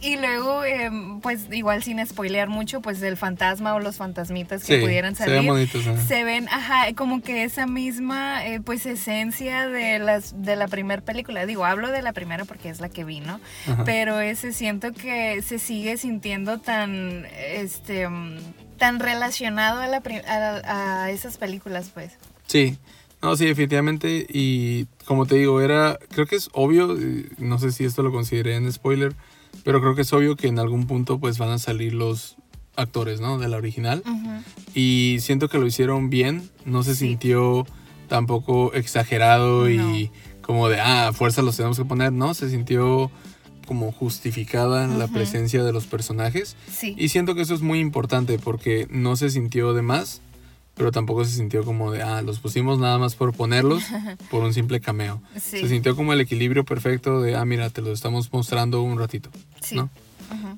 Y 0.00 0.16
luego, 0.16 0.64
em, 0.64 1.20
pues 1.20 1.46
igual 1.50 1.82
sin 1.82 2.04
spoilear 2.06 2.48
mucho, 2.48 2.80
pues 2.80 3.02
el 3.02 3.16
fantasma 3.16 3.74
o 3.74 3.80
los 3.80 3.96
fantasmitas 3.96 4.62
que 4.64 4.76
Sí, 4.76 4.80
pudieran 4.80 5.16
se 5.16 5.26
ven 5.26 5.46
salir. 5.46 5.50
bonitos. 5.50 5.84
Se 6.06 6.22
ven, 6.24 6.48
ajá, 6.48 6.92
como 6.94 7.20
que 7.20 7.42
esa 7.44 7.66
misma, 7.66 8.46
eh, 8.46 8.60
pues, 8.60 8.86
esencia 8.86 9.66
de 9.68 9.98
las 9.98 10.40
de 10.42 10.54
la 10.56 10.68
primera 10.68 11.02
película. 11.02 11.46
Digo, 11.46 11.64
hablo 11.64 11.90
de 11.90 12.02
la 12.02 12.12
primera 12.12 12.44
porque 12.44 12.68
es 12.68 12.80
la 12.80 12.88
que 12.88 13.04
vi, 13.04 13.20
¿no? 13.20 13.40
Ajá. 13.66 13.82
Pero 13.84 14.20
ese 14.20 14.52
siento 14.52 14.92
que 14.92 15.42
se 15.42 15.58
sigue 15.58 15.96
sintiendo 15.96 16.58
tan, 16.58 17.26
este, 17.52 18.06
tan 18.78 19.00
relacionado 19.00 19.80
a, 19.80 19.88
la, 19.88 20.00
a, 20.28 21.04
a 21.04 21.10
esas 21.10 21.38
películas, 21.38 21.90
pues. 21.92 22.12
Sí, 22.46 22.78
no, 23.20 23.34
sí, 23.36 23.46
definitivamente. 23.46 24.26
Y 24.28 24.86
como 25.06 25.26
te 25.26 25.34
digo, 25.34 25.60
era, 25.60 25.98
creo 26.10 26.26
que 26.26 26.36
es 26.36 26.50
obvio, 26.52 26.96
eh, 26.96 27.28
no 27.38 27.58
sé 27.58 27.72
si 27.72 27.84
esto 27.84 28.04
lo 28.04 28.12
consideré 28.12 28.54
en 28.54 28.72
spoiler, 28.72 29.14
pero 29.68 29.82
creo 29.82 29.94
que 29.94 30.00
es 30.00 30.10
obvio 30.14 30.34
que 30.34 30.46
en 30.48 30.58
algún 30.58 30.86
punto 30.86 31.18
pues 31.20 31.36
van 31.36 31.50
a 31.50 31.58
salir 31.58 31.92
los 31.92 32.36
actores, 32.74 33.20
¿no? 33.20 33.36
De 33.36 33.48
la 33.48 33.58
original. 33.58 34.02
Y 34.74 35.18
siento 35.20 35.50
que 35.50 35.58
lo 35.58 35.66
hicieron 35.66 36.08
bien, 36.08 36.48
no 36.64 36.82
se 36.82 36.94
Sí. 36.94 37.08
sintió 37.08 37.66
tampoco 38.08 38.72
exagerado 38.72 39.68
y 39.68 40.10
como 40.40 40.70
de, 40.70 40.80
ah, 40.80 41.12
fuerza 41.12 41.42
los 41.42 41.54
tenemos 41.58 41.76
que 41.76 41.84
poner, 41.84 42.14
no, 42.14 42.32
se 42.32 42.48
sintió 42.48 43.10
como 43.66 43.92
justificada 43.92 44.86
la 44.86 45.04
Ujú. 45.04 45.12
presencia 45.12 45.62
de 45.62 45.74
los 45.74 45.86
personajes. 45.86 46.56
Sí. 46.72 46.94
Y 46.96 47.10
siento 47.10 47.34
que 47.34 47.42
eso 47.42 47.52
es 47.54 47.60
muy 47.60 47.78
importante 47.80 48.38
porque 48.38 48.86
no 48.90 49.16
se 49.16 49.28
sintió 49.28 49.74
de 49.74 49.82
más, 49.82 50.22
pero 50.78 50.92
tampoco 50.92 51.24
se 51.24 51.32
sintió 51.36 51.64
como 51.64 51.90
de, 51.92 52.02
ah, 52.02 52.22
los 52.22 52.38
pusimos 52.38 52.78
nada 52.78 52.96
más 52.98 53.14
por 53.16 53.34
ponerlos, 53.34 53.82
por 54.30 54.42
un 54.44 54.54
simple 54.54 54.80
cameo. 54.80 55.20
sí. 55.36 55.58
Se 55.60 55.68
sintió 55.68 55.94
como 55.96 56.12
el 56.14 56.20
equilibrio 56.20 56.64
perfecto 56.64 57.20
de, 57.20 57.36
ah, 57.36 57.44
mira, 57.44 57.68
te 57.68 57.82
lo 57.82 57.92
estamos 57.92 58.32
mostrando 58.32 58.80
un 58.82 58.98
ratito, 58.98 59.28
sí. 59.60 59.74
¿no? 59.76 59.90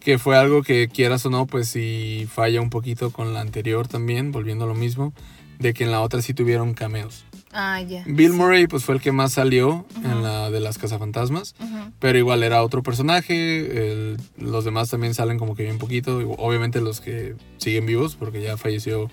Que 0.00 0.18
fue 0.18 0.36
algo 0.36 0.62
que 0.62 0.88
quieras 0.88 1.24
o 1.26 1.30
no, 1.30 1.46
pues 1.46 1.68
sí 1.68 2.28
falla 2.32 2.60
un 2.60 2.70
poquito 2.70 3.10
con 3.12 3.32
la 3.34 3.40
anterior 3.40 3.86
también, 3.88 4.30
volviendo 4.32 4.64
a 4.64 4.68
lo 4.68 4.74
mismo, 4.74 5.12
de 5.58 5.72
que 5.74 5.84
en 5.84 5.90
la 5.92 6.00
otra 6.00 6.22
sí 6.22 6.34
tuvieron 6.34 6.74
cameos. 6.74 7.24
Ah, 7.52 7.80
ya. 7.80 8.02
Bill 8.06 8.32
Murray 8.32 8.66
pues 8.68 8.84
fue 8.84 8.94
el 8.96 9.00
que 9.00 9.10
más 9.12 9.32
salió 9.32 9.84
en 10.04 10.12
Ujú. 10.12 10.22
la 10.22 10.50
de 10.50 10.60
las 10.60 10.78
cazafantasmas. 10.78 11.54
Ujú. 11.60 11.92
Pero 11.98 12.18
igual 12.18 12.42
era 12.44 12.62
otro 12.62 12.82
personaje, 12.82 13.92
el- 13.92 14.16
los 14.38 14.64
demás 14.64 14.88
también 14.90 15.14
salen 15.14 15.38
como 15.38 15.54
que 15.54 15.64
bien 15.64 15.78
poquito, 15.78 16.18
obviamente 16.38 16.80
los 16.80 17.00
que 17.00 17.34
siguen 17.58 17.86
vivos 17.86 18.16
porque 18.16 18.40
ya 18.42 18.56
falleció 18.56 19.10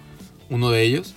uno 0.50 0.70
de 0.72 0.84
ellos. 0.84 1.16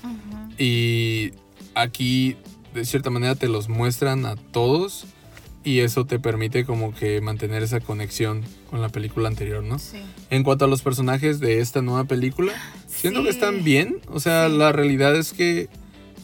Y 0.58 1.32
aquí 1.74 2.36
de 2.74 2.84
cierta 2.84 3.10
manera 3.10 3.34
te 3.34 3.48
los 3.48 3.68
muestran 3.68 4.26
a 4.26 4.36
todos 4.36 5.06
y 5.64 5.80
eso 5.80 6.06
te 6.06 6.18
permite 6.18 6.64
como 6.64 6.94
que 6.94 7.20
mantener 7.20 7.62
esa 7.62 7.80
conexión 7.80 8.44
con 8.70 8.80
la 8.80 8.88
película 8.88 9.28
anterior, 9.28 9.62
¿no? 9.62 9.78
Sí. 9.78 9.98
En 10.30 10.42
cuanto 10.42 10.64
a 10.64 10.68
los 10.68 10.82
personajes 10.82 11.40
de 11.40 11.60
esta 11.60 11.82
nueva 11.82 12.04
película, 12.04 12.52
siento 12.86 13.22
que 13.22 13.28
están 13.30 13.64
bien, 13.64 13.98
o 14.08 14.20
sea, 14.20 14.48
Sí. 14.48 14.56
la 14.56 14.72
realidad 14.72 15.16
es 15.16 15.32
que 15.32 15.68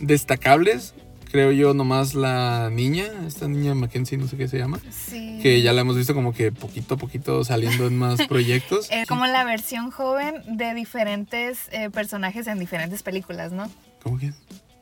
destacables, 0.01 0.95
creo 1.31 1.53
yo 1.53 1.75
nomás 1.75 2.15
la 2.15 2.71
niña, 2.71 3.05
esta 3.27 3.49
niña 3.49 3.75
Mackenzie, 3.75 4.17
no 4.19 4.27
sé 4.29 4.37
qué 4.37 4.49
se 4.49 4.59
llama 4.59 4.79
Sí. 4.91 5.39
que 5.43 5.61
ya 5.63 5.73
la 5.73 5.83
hemos 5.83 5.97
visto 5.97 6.15
como 6.15 6.33
que 6.33 6.53
poquito 6.53 6.95
a 6.95 6.97
poquito 6.99 7.45
saliendo 7.45 7.87
en 7.87 7.99
más 7.99 8.21
proyectos. 8.29 8.89
Es 8.91 9.07
como 9.07 9.27
la 9.27 9.45
versión 9.45 9.91
joven 9.91 10.43
de 10.57 10.75
diferentes 10.75 11.69
eh, 11.73 11.91
personajes 11.91 12.47
en 12.47 12.59
diferentes 12.59 13.03
películas, 13.03 13.53
¿no? 13.53 13.71
¿Cómo 14.03 14.19
que? 14.19 14.33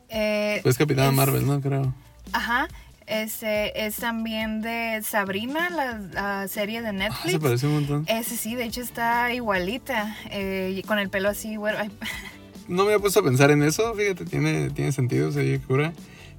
Eh, 0.09 0.59
Pues 0.63 0.77
Capitana 0.77 1.09
es- 1.09 1.15
Marvel, 1.15 1.45
¿no? 1.45 1.59
Creo. 1.61 1.93
Ajá. 2.31 2.67
Ese 3.07 3.71
es 3.85 3.97
también 3.97 4.61
de 4.61 4.99
Sabrina, 5.03 5.69
la, 5.69 5.99
la 5.99 6.47
serie 6.47 6.81
de 6.81 6.87
Ah, 6.87 6.91
Netflix. 6.91 7.31
se 7.33 7.39
parece 7.39 7.67
un 7.67 7.73
montón. 7.73 8.05
Ese 8.07 8.35
sí, 8.35 8.55
de 8.55 8.63
hecho 8.63 8.81
está 8.81 9.31
igualita, 9.31 10.15
eh, 10.31 10.81
con 10.87 10.97
el 10.97 11.09
pelo 11.09 11.29
así, 11.29 11.55
bueno, 11.57 11.77
No 12.67 12.77
me 12.83 12.93
había 12.93 12.99
puesto 12.99 13.19
a 13.19 13.23
pensar 13.23 13.51
en 13.51 13.61
eso, 13.61 13.93
fíjate, 13.93 14.25
tiene, 14.25 14.71
tiene 14.71 14.91
sentido, 14.91 15.31
se 15.31 15.41
oye 15.41 15.59
cura. 15.59 15.93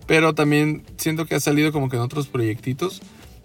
Pero 0.07 0.35
también 0.35 0.83
siento 0.97 1.27
que 1.27 1.35
ha 1.35 1.41
salido 1.41 1.73
como 1.73 1.89
que 1.89 1.97
en 1.97 2.03
otros 2.03 2.29
proyectitos. 2.29 3.03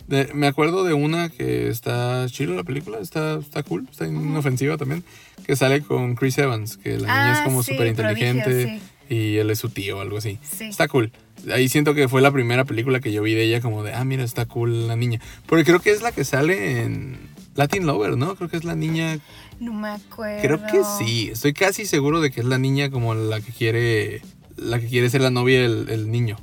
De- 0.08 0.30
me 0.34 0.48
acuerdo 0.48 0.84
de 0.84 0.94
una 0.94 1.30
que 1.30 1.70
está 1.70 2.25
chilo 2.30 2.53
la 2.56 2.63
película, 2.63 3.00
está, 3.00 3.36
está 3.39 3.63
cool, 3.63 3.88
está 3.89 4.08
inofensiva 4.08 4.77
también, 4.77 5.03
que 5.46 5.56
sale 5.56 5.82
con 5.82 6.15
Chris 6.15 6.38
Evans, 6.38 6.77
que 6.77 6.91
la 7.00 7.08
niña 7.08 7.34
es 7.34 7.39
Ah, 7.39 7.44
como 7.46 7.63
sí, 7.63 7.72
súper 7.72 7.88
inteligente 7.88 8.44
Prodigio, 8.44 8.80
y 9.10 9.38
él 9.38 9.50
es 9.50 9.60
su 9.60 9.70
tío 9.70 9.98
o 9.98 10.01
algo 10.01 10.18
así. 10.18 10.38
Sí. 10.44 10.65
Está 10.65 10.88
cool. 10.88 11.12
Ahí 11.51 11.70
siento 11.70 11.94
que 11.94 12.08
fue 12.10 12.22
la 12.22 12.32
primera 12.32 12.65
película 12.65 13.00
que 13.00 13.12
yo 13.12 13.24
vi 13.24 13.34
de 13.34 13.44
ella 13.44 13.62
como 13.62 13.84
de, 13.84 13.94
ah, 13.94 14.03
mira, 14.03 14.24
está 14.24 14.46
cool 14.46 14.88
la 14.88 14.96
niña. 14.96 15.20
Porque 15.48 15.63
creo 15.65 15.80
que 15.80 15.91
es 15.91 16.01
la 16.01 16.12
que 16.12 16.24
sale 16.25 16.82
en 16.84 17.18
Latin 17.56 17.86
Lover, 17.88 18.18
¿no? 18.18 18.36
Creo 18.36 18.50
que 18.50 18.58
es 18.58 18.63
la 18.65 18.75
niña 18.75 19.18
no 19.60 19.74
me 19.74 19.89
acuerdo. 19.89 20.41
Creo 20.41 20.58
que 20.65 20.82
sí, 21.00 21.30
estoy 21.32 21.53
casi 21.53 21.86
seguro 21.86 22.20
de 22.22 22.32
que 22.32 22.41
es 22.41 22.46
la 22.46 22.58
niña 22.58 22.89
como 22.91 23.13
la 23.15 23.39
que 23.41 23.51
quiere 23.51 24.22
la 24.58 24.80
que 24.80 24.88
quiere 24.88 25.10
ser 25.10 25.22
la 25.22 25.30
novia 25.32 25.62
del 25.62 25.89
el 25.89 26.12
niño, 26.12 26.38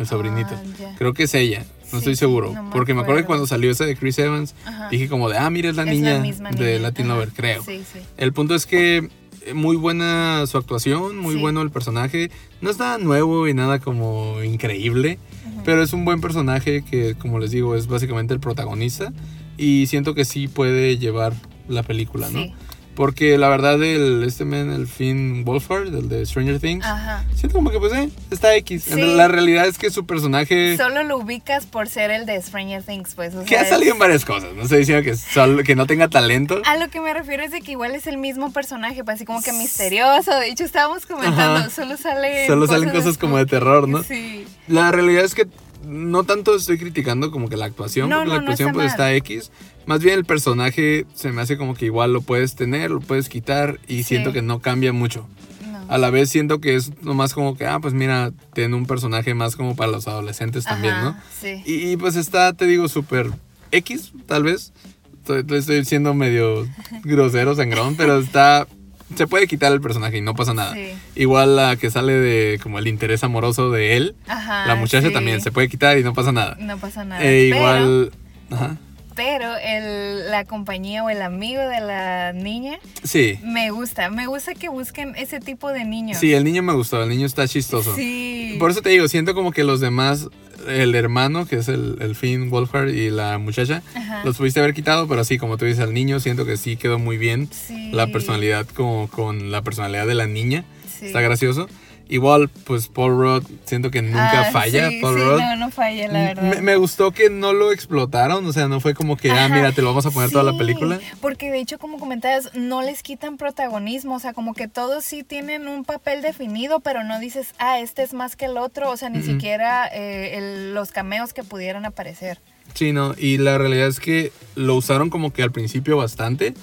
el 0.00 0.06
sobrinito. 0.06 0.50
Ah. 0.52 0.94
Creo 0.98 1.12
que 1.14 1.24
es 1.24 1.34
ella, 1.34 1.60
no 1.60 1.90
Sí, 1.90 1.96
estoy 1.98 2.16
seguro, 2.16 2.52
no 2.52 2.64
me 2.64 2.70
porque 2.70 2.94
me 2.94 3.02
acuerdo 3.02 3.20
que 3.22 3.26
cuando 3.26 3.46
salió 3.46 3.70
esa 3.70 3.84
de 3.84 3.96
Chris 3.96 4.18
Evans, 4.18 4.54
Ajá. 4.64 4.88
dije 4.88 5.08
como 5.08 5.28
de, 5.28 5.38
ah, 5.38 5.50
mira, 5.50 5.70
es 5.70 5.76
la 5.76 5.82
Es 5.84 5.90
niña 5.90 6.14
de 6.18 6.20
niña, 6.20 6.78
Latin. 6.80 7.08
Lover, 7.08 7.30
creo. 7.30 7.62
Sí, 7.62 7.82
sí. 7.90 8.00
El 8.16 8.32
punto 8.32 8.54
es 8.54 8.66
que 8.66 9.08
eh, 9.46 9.54
muy 9.54 9.76
buena 9.76 10.44
su 10.46 10.58
actuación, 10.58 11.16
muy 11.18 11.36
bueno 11.36 11.62
el 11.62 11.70
personaje. 11.70 12.30
No 12.60 12.70
es 12.70 12.78
nada 12.78 12.98
nuevo 12.98 13.48
y 13.48 13.54
nada 13.54 13.78
como 13.78 14.42
increíble, 14.42 15.18
pero 15.64 15.82
es 15.82 15.92
un 15.92 16.04
buen 16.04 16.20
personaje 16.20 16.82
que, 16.82 17.14
como 17.14 17.38
les 17.38 17.50
digo, 17.50 17.74
es 17.76 17.86
básicamente 17.86 18.34
el 18.34 18.40
protagonista 18.40 19.12
y 19.56 19.86
siento 19.86 20.14
que 20.14 20.24
sí 20.24 20.48
puede 20.48 20.98
llevar 20.98 21.34
la 21.68 21.82
película, 21.82 22.28
¿no? 22.30 22.46
Porque 22.94 23.38
la 23.38 23.48
verdad, 23.48 23.82
el, 23.82 24.24
este 24.24 24.44
men, 24.44 24.70
el 24.70 24.86
Finn 24.86 25.44
Wolfhard, 25.44 25.86
el 25.94 26.08
de 26.08 26.26
Stranger 26.26 26.58
Things, 26.60 26.84
Ajá. 26.84 27.24
siento 27.34 27.56
como 27.56 27.70
que 27.70 27.78
pues, 27.78 27.92
eh, 27.94 28.10
está 28.30 28.54
X. 28.56 28.82
Sí. 28.84 29.00
La 29.00 29.26
realidad 29.28 29.66
es 29.66 29.78
que 29.78 29.90
su 29.90 30.04
personaje... 30.04 30.76
Solo 30.76 31.02
lo 31.04 31.16
ubicas 31.18 31.64
por 31.66 31.88
ser 31.88 32.10
el 32.10 32.26
de 32.26 32.42
Stranger 32.42 32.82
Things, 32.82 33.14
pues. 33.14 33.34
O 33.34 33.42
Que 33.44 33.50
sea, 33.50 33.62
ha 33.62 33.64
salido 33.64 33.90
es- 33.90 33.94
en 33.94 33.98
varias 34.00 34.24
cosas, 34.24 34.50
no 34.54 34.62
estoy 34.62 34.80
diciendo 34.80 35.02
que, 35.04 35.16
solo, 35.16 35.62
que 35.62 35.76
no 35.76 35.86
tenga 35.86 36.08
talento. 36.08 36.60
A 36.66 36.76
lo 36.76 36.90
que 36.90 37.00
me 37.00 37.14
refiero 37.14 37.42
es 37.42 37.52
de 37.52 37.60
que 37.62 37.72
igual 37.72 37.94
es 37.94 38.06
el 38.06 38.18
mismo 38.18 38.52
personaje, 38.52 39.02
pues 39.04 39.14
así 39.16 39.24
como 39.24 39.40
que 39.40 39.52
misterioso. 39.52 40.38
De 40.38 40.48
hecho, 40.48 40.64
estábamos 40.64 41.06
comentando, 41.06 41.60
Ajá. 41.60 41.70
solo 41.70 41.96
sale. 41.96 42.46
Solo 42.48 42.66
salen 42.66 42.90
cosas 42.90 43.16
como 43.16 43.38
de 43.38 43.46
terror, 43.46 43.88
¿no? 43.88 44.02
Sí. 44.02 44.44
La 44.68 44.90
realidad 44.92 45.24
es 45.24 45.34
que 45.34 45.46
no 45.86 46.24
tanto 46.24 46.54
estoy 46.54 46.76
criticando 46.78 47.30
como 47.30 47.48
que 47.48 47.56
la 47.56 47.64
actuación, 47.64 48.10
No, 48.10 48.16
porque 48.16 48.28
no, 48.28 48.34
la 48.34 48.40
no 48.42 48.50
actuación 48.50 48.68
está 48.68 48.74
pues 48.74 48.84
mal. 48.84 48.92
está 48.92 49.14
X. 49.14 49.50
Más 49.90 50.04
bien 50.04 50.14
el 50.20 50.24
personaje 50.24 51.04
se 51.16 51.32
me 51.32 51.42
hace 51.42 51.56
como 51.58 51.74
que 51.74 51.84
igual 51.86 52.12
lo 52.12 52.20
puedes 52.20 52.54
tener, 52.54 52.92
lo 52.92 53.00
puedes 53.00 53.28
quitar 53.28 53.80
y 53.88 53.96
Sí. 53.96 54.04
siento 54.04 54.32
que 54.32 54.40
no 54.40 54.60
cambia 54.60 54.92
mucho. 54.92 55.26
No. 55.68 55.84
A 55.92 55.98
la 55.98 56.10
vez 56.10 56.30
siento 56.30 56.60
que 56.60 56.76
es 56.76 56.92
nomás 57.02 57.34
como 57.34 57.56
que, 57.56 57.66
ah, 57.66 57.80
pues 57.80 57.92
mira, 57.92 58.30
tiene 58.54 58.76
un 58.76 58.86
personaje 58.86 59.34
más 59.34 59.56
como 59.56 59.74
para 59.74 59.90
los 59.90 60.06
adolescentes 60.06 60.62
también, 60.62 60.94
¿no? 61.02 61.16
Sí. 61.40 61.60
Y, 61.66 61.90
y, 61.90 61.96
pues 61.96 62.14
está, 62.14 62.52
te 62.52 62.66
digo, 62.66 62.86
súper 62.86 63.32
X, 63.72 64.12
tal 64.26 64.44
vez. 64.44 64.72
Estoy, 65.18 65.44
estoy 65.58 65.84
siendo 65.84 66.14
medio 66.14 66.68
grosero, 67.02 67.56
sangrón, 67.56 67.96
pero 67.96 68.20
está... 68.20 68.68
Se 69.16 69.26
puede 69.26 69.48
quitar 69.48 69.72
el 69.72 69.80
personaje 69.80 70.18
y 70.18 70.20
no 70.20 70.36
pasa 70.36 70.54
nada. 70.54 70.72
Sí. 70.72 70.92
Igual 71.16 71.56
la 71.56 71.74
que 71.74 71.90
sale 71.90 72.12
de 72.12 72.60
como 72.62 72.78
el 72.78 72.86
interés 72.86 73.24
amoroso 73.24 73.72
de 73.72 73.96
él, 73.96 74.14
Ajá. 74.28 74.66
la 74.68 74.76
muchacha 74.76 75.08
sí. 75.08 75.12
también 75.12 75.40
se 75.40 75.50
puede 75.50 75.68
quitar 75.68 75.98
y 75.98 76.04
no 76.04 76.14
pasa 76.14 76.30
nada. 76.30 76.56
No 76.60 76.78
pasa 76.78 77.04
nada. 77.04 77.24
Eh, 77.24 77.46
igual... 77.48 78.12
Ajá. 78.52 78.76
Pero, 79.22 79.54
el, 79.56 80.30
la 80.30 80.46
compañía 80.46 81.04
o 81.04 81.10
el 81.10 81.20
amigo 81.20 81.60
de 81.60 81.80
la 81.80 82.32
niña 82.32 82.78
Sí. 83.04 83.38
me 83.44 83.70
gusta. 83.70 84.08
Me 84.08 84.26
gusta 84.26 84.54
que 84.54 84.70
busquen 84.70 85.14
ese 85.16 85.40
tipo 85.40 85.70
de 85.72 85.84
niños. 85.84 86.16
Sí, 86.18 86.32
el 86.32 86.42
niño 86.42 86.62
me 86.62 86.72
gustó, 86.72 87.02
el 87.02 87.08
niño 87.10 87.26
está 87.26 87.46
chistoso. 87.46 87.94
Sí. 87.94 88.56
Por 88.58 88.70
eso 88.70 88.80
te 88.80 88.88
digo, 88.88 89.08
siento 89.08 89.34
como 89.34 89.52
que 89.52 89.62
los 89.62 89.80
demás, 89.80 90.28
el 90.66 90.94
hermano, 90.94 91.46
que 91.46 91.56
es 91.56 91.68
el, 91.68 91.98
el 92.00 92.14
Finn 92.14 92.48
Wolfhard 92.48 92.88
y 92.88 93.10
la 93.10 93.36
muchacha, 93.36 93.82
Ajá. 93.94 94.22
los 94.24 94.38
pudiste 94.38 94.60
haber 94.60 94.72
quitado, 94.72 95.06
pero 95.06 95.22
sí, 95.24 95.36
como 95.36 95.58
tú 95.58 95.66
dices, 95.66 95.80
al 95.80 95.92
niño 95.92 96.18
siento 96.18 96.46
que 96.46 96.56
sí 96.56 96.76
quedó 96.78 96.98
muy 96.98 97.18
bien. 97.18 97.48
Sí. 97.52 97.90
La 97.92 98.06
personalidad 98.06 98.66
como 98.68 99.08
con 99.08 99.50
la 99.52 99.60
personalidad 99.60 100.06
de 100.06 100.14
la 100.14 100.26
niña. 100.26 100.64
Sí. 100.98 101.06
Está 101.06 101.20
gracioso. 101.20 101.68
Igual, 102.12 102.48
pues 102.48 102.88
Paul 102.88 103.12
Rudd, 103.18 103.44
siento 103.64 103.92
que 103.92 104.02
nunca 104.02 104.48
Ah, 104.48 104.50
falla. 104.50 104.88
sí, 104.90 104.98
Paul 105.00 105.14
sí, 105.16 105.24
Rudd. 105.24 105.38
No, 105.38 105.56
no 105.56 105.70
falla, 105.70 106.08
la 106.08 106.22
verdad. 106.24 106.42
Me, 106.42 106.60
me 106.60 106.74
gustó 106.76 107.12
que 107.12 107.30
no 107.30 107.52
lo 107.52 107.70
explotaron, 107.70 108.44
o 108.44 108.52
sea, 108.52 108.66
no 108.66 108.80
fue 108.80 108.94
como 108.94 109.16
que, 109.16 109.30
ah, 109.30 109.48
mira, 109.48 109.70
te 109.70 109.80
lo 109.80 109.88
vamos 109.90 110.06
a 110.06 110.10
poner 110.10 110.30
toda 110.32 110.42
la 110.42 110.58
película. 110.58 110.98
Porque 111.20 111.52
de 111.52 111.60
hecho, 111.60 111.78
como 111.78 111.98
comentabas, 112.00 112.50
no 112.54 112.82
les 112.82 113.04
quitan 113.04 113.36
protagonismo. 113.36 114.16
O 114.16 114.18
sea, 114.18 114.32
como 114.32 114.54
que 114.54 114.66
todos 114.66 115.04
sí 115.04 115.22
tienen 115.22 115.68
un 115.68 115.84
papel 115.84 116.20
definido, 116.20 116.80
pero 116.80 117.04
no 117.04 117.20
dices, 117.20 117.54
ah, 117.58 117.78
este 117.78 118.02
es 118.02 118.12
más 118.12 118.34
que 118.34 118.46
el 118.46 118.58
otro. 118.58 118.90
O 118.90 118.96
sea, 118.96 119.08
ni 119.08 119.22
siquiera 119.22 119.86
eh, 119.86 120.36
el- 120.36 120.74
los 120.74 120.90
cameos 120.90 121.32
que 121.32 121.44
pudieran 121.44 121.84
aparecer. 121.86 122.40
Sí, 122.74 122.92
no, 122.92 123.14
y 123.16 123.38
la 123.38 123.56
realidad 123.56 123.86
es 123.86 124.00
que 124.00 124.32
lo 124.56 124.74
usaron 124.74 125.10
como 125.10 125.32
que 125.32 125.44
al 125.44 125.52
principio 125.52 125.96
bastante, 125.96 126.54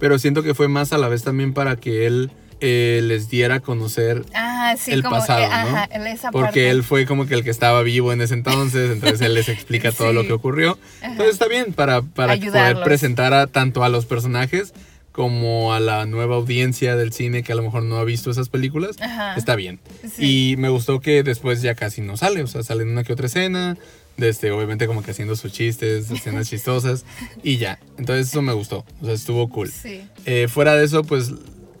pero 0.00 0.18
siento 0.18 0.42
que 0.42 0.54
fue 0.54 0.66
más 0.66 0.92
a 0.92 0.98
la 0.98 1.08
vez 1.08 1.22
también 1.22 1.54
para 1.54 1.76
que 1.76 2.06
él 2.06 2.30
eh, 2.60 3.00
les 3.02 3.28
diera 3.28 3.56
a 3.56 3.60
conocer 3.60 4.24
Ah, 4.34 4.74
sí, 4.78 4.92
el 4.92 5.02
como 5.02 5.16
pasado, 5.16 5.46
¿no? 5.46 5.52
ajá, 5.54 5.84
el- 5.92 6.06
esa 6.06 6.30
Porque 6.30 6.46
parte. 6.46 6.70
él 6.70 6.82
fue 6.82 7.04
como 7.06 7.26
que 7.26 7.34
el 7.34 7.44
que 7.44 7.50
estaba 7.50 7.82
vivo 7.82 8.12
en 8.12 8.20
ese 8.22 8.34
entonces, 8.34 8.90
entonces 8.90 9.20
él 9.20 9.34
les 9.34 9.48
explica 9.48 9.92
todo 9.92 10.12
lo 10.12 10.22
Sí. 10.22 10.28
que 10.28 10.32
ocurrió. 10.32 10.78
Ajá. 11.00 11.10
Entonces 11.12 11.34
está 11.34 11.48
bien 11.48 11.72
para, 11.74 12.02
para 12.02 12.36
poder 12.36 12.82
presentar 12.82 13.34
a, 13.34 13.46
tanto 13.46 13.84
a 13.84 13.88
los 13.88 14.06
personajes 14.06 14.72
como 15.12 15.72
a 15.72 15.80
la 15.80 16.04
nueva 16.04 16.36
audiencia 16.36 16.94
del 16.96 17.12
cine 17.12 17.42
que 17.42 17.52
a 17.52 17.54
lo 17.56 17.62
mejor 17.62 17.82
no 17.82 17.96
ha 17.96 18.04
visto 18.04 18.30
esas 18.30 18.48
películas. 18.50 18.96
Ajá. 19.00 19.34
Está 19.36 19.56
bien. 19.56 19.78
Sí. 20.14 20.52
Y 20.52 20.56
me 20.58 20.68
gustó 20.68 21.00
que 21.00 21.22
después 21.22 21.62
ya 21.62 21.74
casi 21.74 22.02
no 22.02 22.16
sale, 22.18 22.42
o 22.42 22.46
sea, 22.46 22.62
sale 22.62 22.82
en 22.82 22.90
una 22.90 23.02
que 23.04 23.14
otra 23.14 23.26
escena, 23.26 23.76
de 24.18 24.28
este, 24.30 24.50
obviamente 24.50 24.86
como 24.86 25.02
que 25.02 25.10
haciendo 25.12 25.34
sus 25.36 25.52
chistes, 25.52 26.10
escenas 26.10 26.48
chistosas 26.50 27.04
y 27.42 27.56
ya. 27.58 27.78
Entonces 27.98 28.28
eso 28.28 28.42
me 28.42 28.52
gustó, 28.52 28.84
o 29.00 29.04
sea, 29.06 29.14
estuvo 29.14 29.48
cool. 29.48 29.70
Sí. 29.70 30.02
Eh, 30.26 30.48
fuera 30.48 30.74
de 30.74 30.84
eso, 30.84 31.02
pues 31.02 31.32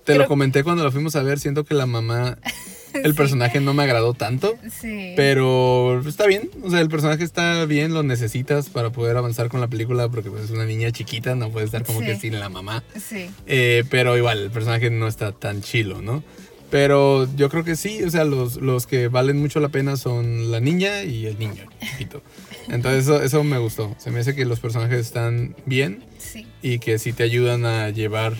te 0.06 0.16
lo 0.16 0.26
comenté 0.26 0.64
cuando 0.64 0.82
lo 0.84 0.90
fuimos 0.92 1.14
a 1.16 1.22
ver, 1.22 1.38
siento 1.38 1.64
que 1.64 1.74
la 1.74 1.84
mamá, 1.86 2.38
el 2.94 3.12
Sí. 3.12 3.16
personaje 3.16 3.60
no 3.60 3.74
me 3.74 3.82
agradó 3.82 4.14
tanto. 4.14 4.54
Sí. 4.80 5.12
Pero 5.16 6.00
está 6.08 6.26
bien, 6.26 6.50
o 6.62 6.70
sea, 6.70 6.80
el 6.80 6.88
personaje 6.88 7.24
está 7.24 7.66
bien, 7.66 7.92
lo 7.92 8.02
necesitas 8.02 8.70
para 8.70 8.90
poder 8.90 9.16
avanzar 9.18 9.48
con 9.50 9.60
la 9.60 9.68
película 9.68 10.08
porque 10.08 10.30
pues, 10.30 10.44
es 10.44 10.50
una 10.50 10.64
niña 10.64 10.90
chiquita, 10.92 11.34
no 11.34 11.50
puede 11.50 11.66
estar 11.66 11.84
como 11.84 12.00
Sí. 12.00 12.06
que 12.06 12.16
sin 12.16 12.40
la 12.40 12.48
mamá. 12.48 12.82
Sí. 12.98 13.28
Eh, 13.46 13.84
pero 13.90 14.16
igual, 14.16 14.38
el 14.38 14.50
personaje 14.50 14.88
no 14.90 15.06
está 15.08 15.32
tan 15.32 15.60
chilo, 15.60 16.00
¿no? 16.00 16.22
Pero 16.70 17.28
yo 17.36 17.48
creo 17.48 17.62
que 17.62 17.76
sí, 17.76 18.02
o 18.02 18.10
sea, 18.10 18.24
los, 18.24 18.56
los 18.56 18.86
que 18.88 19.06
valen 19.08 19.38
mucho 19.40 19.60
la 19.60 19.68
pena 19.68 19.96
son 19.96 20.50
la 20.50 20.58
niña 20.58 21.04
y 21.04 21.26
el 21.26 21.38
niño 21.38 21.62
chiquito. 21.80 22.22
Entonces 22.68 23.04
eso, 23.04 23.22
eso 23.22 23.44
me 23.44 23.58
gustó. 23.58 23.94
Se 23.98 24.10
me 24.10 24.18
hace 24.20 24.34
que 24.34 24.44
los 24.44 24.58
personajes 24.58 24.98
están 24.98 25.54
bien 25.64 26.02
Sí. 26.18 26.44
y 26.62 26.80
que 26.80 26.98
sí 26.98 27.12
te 27.12 27.22
ayudan 27.22 27.64
a 27.66 27.90
llevar 27.90 28.34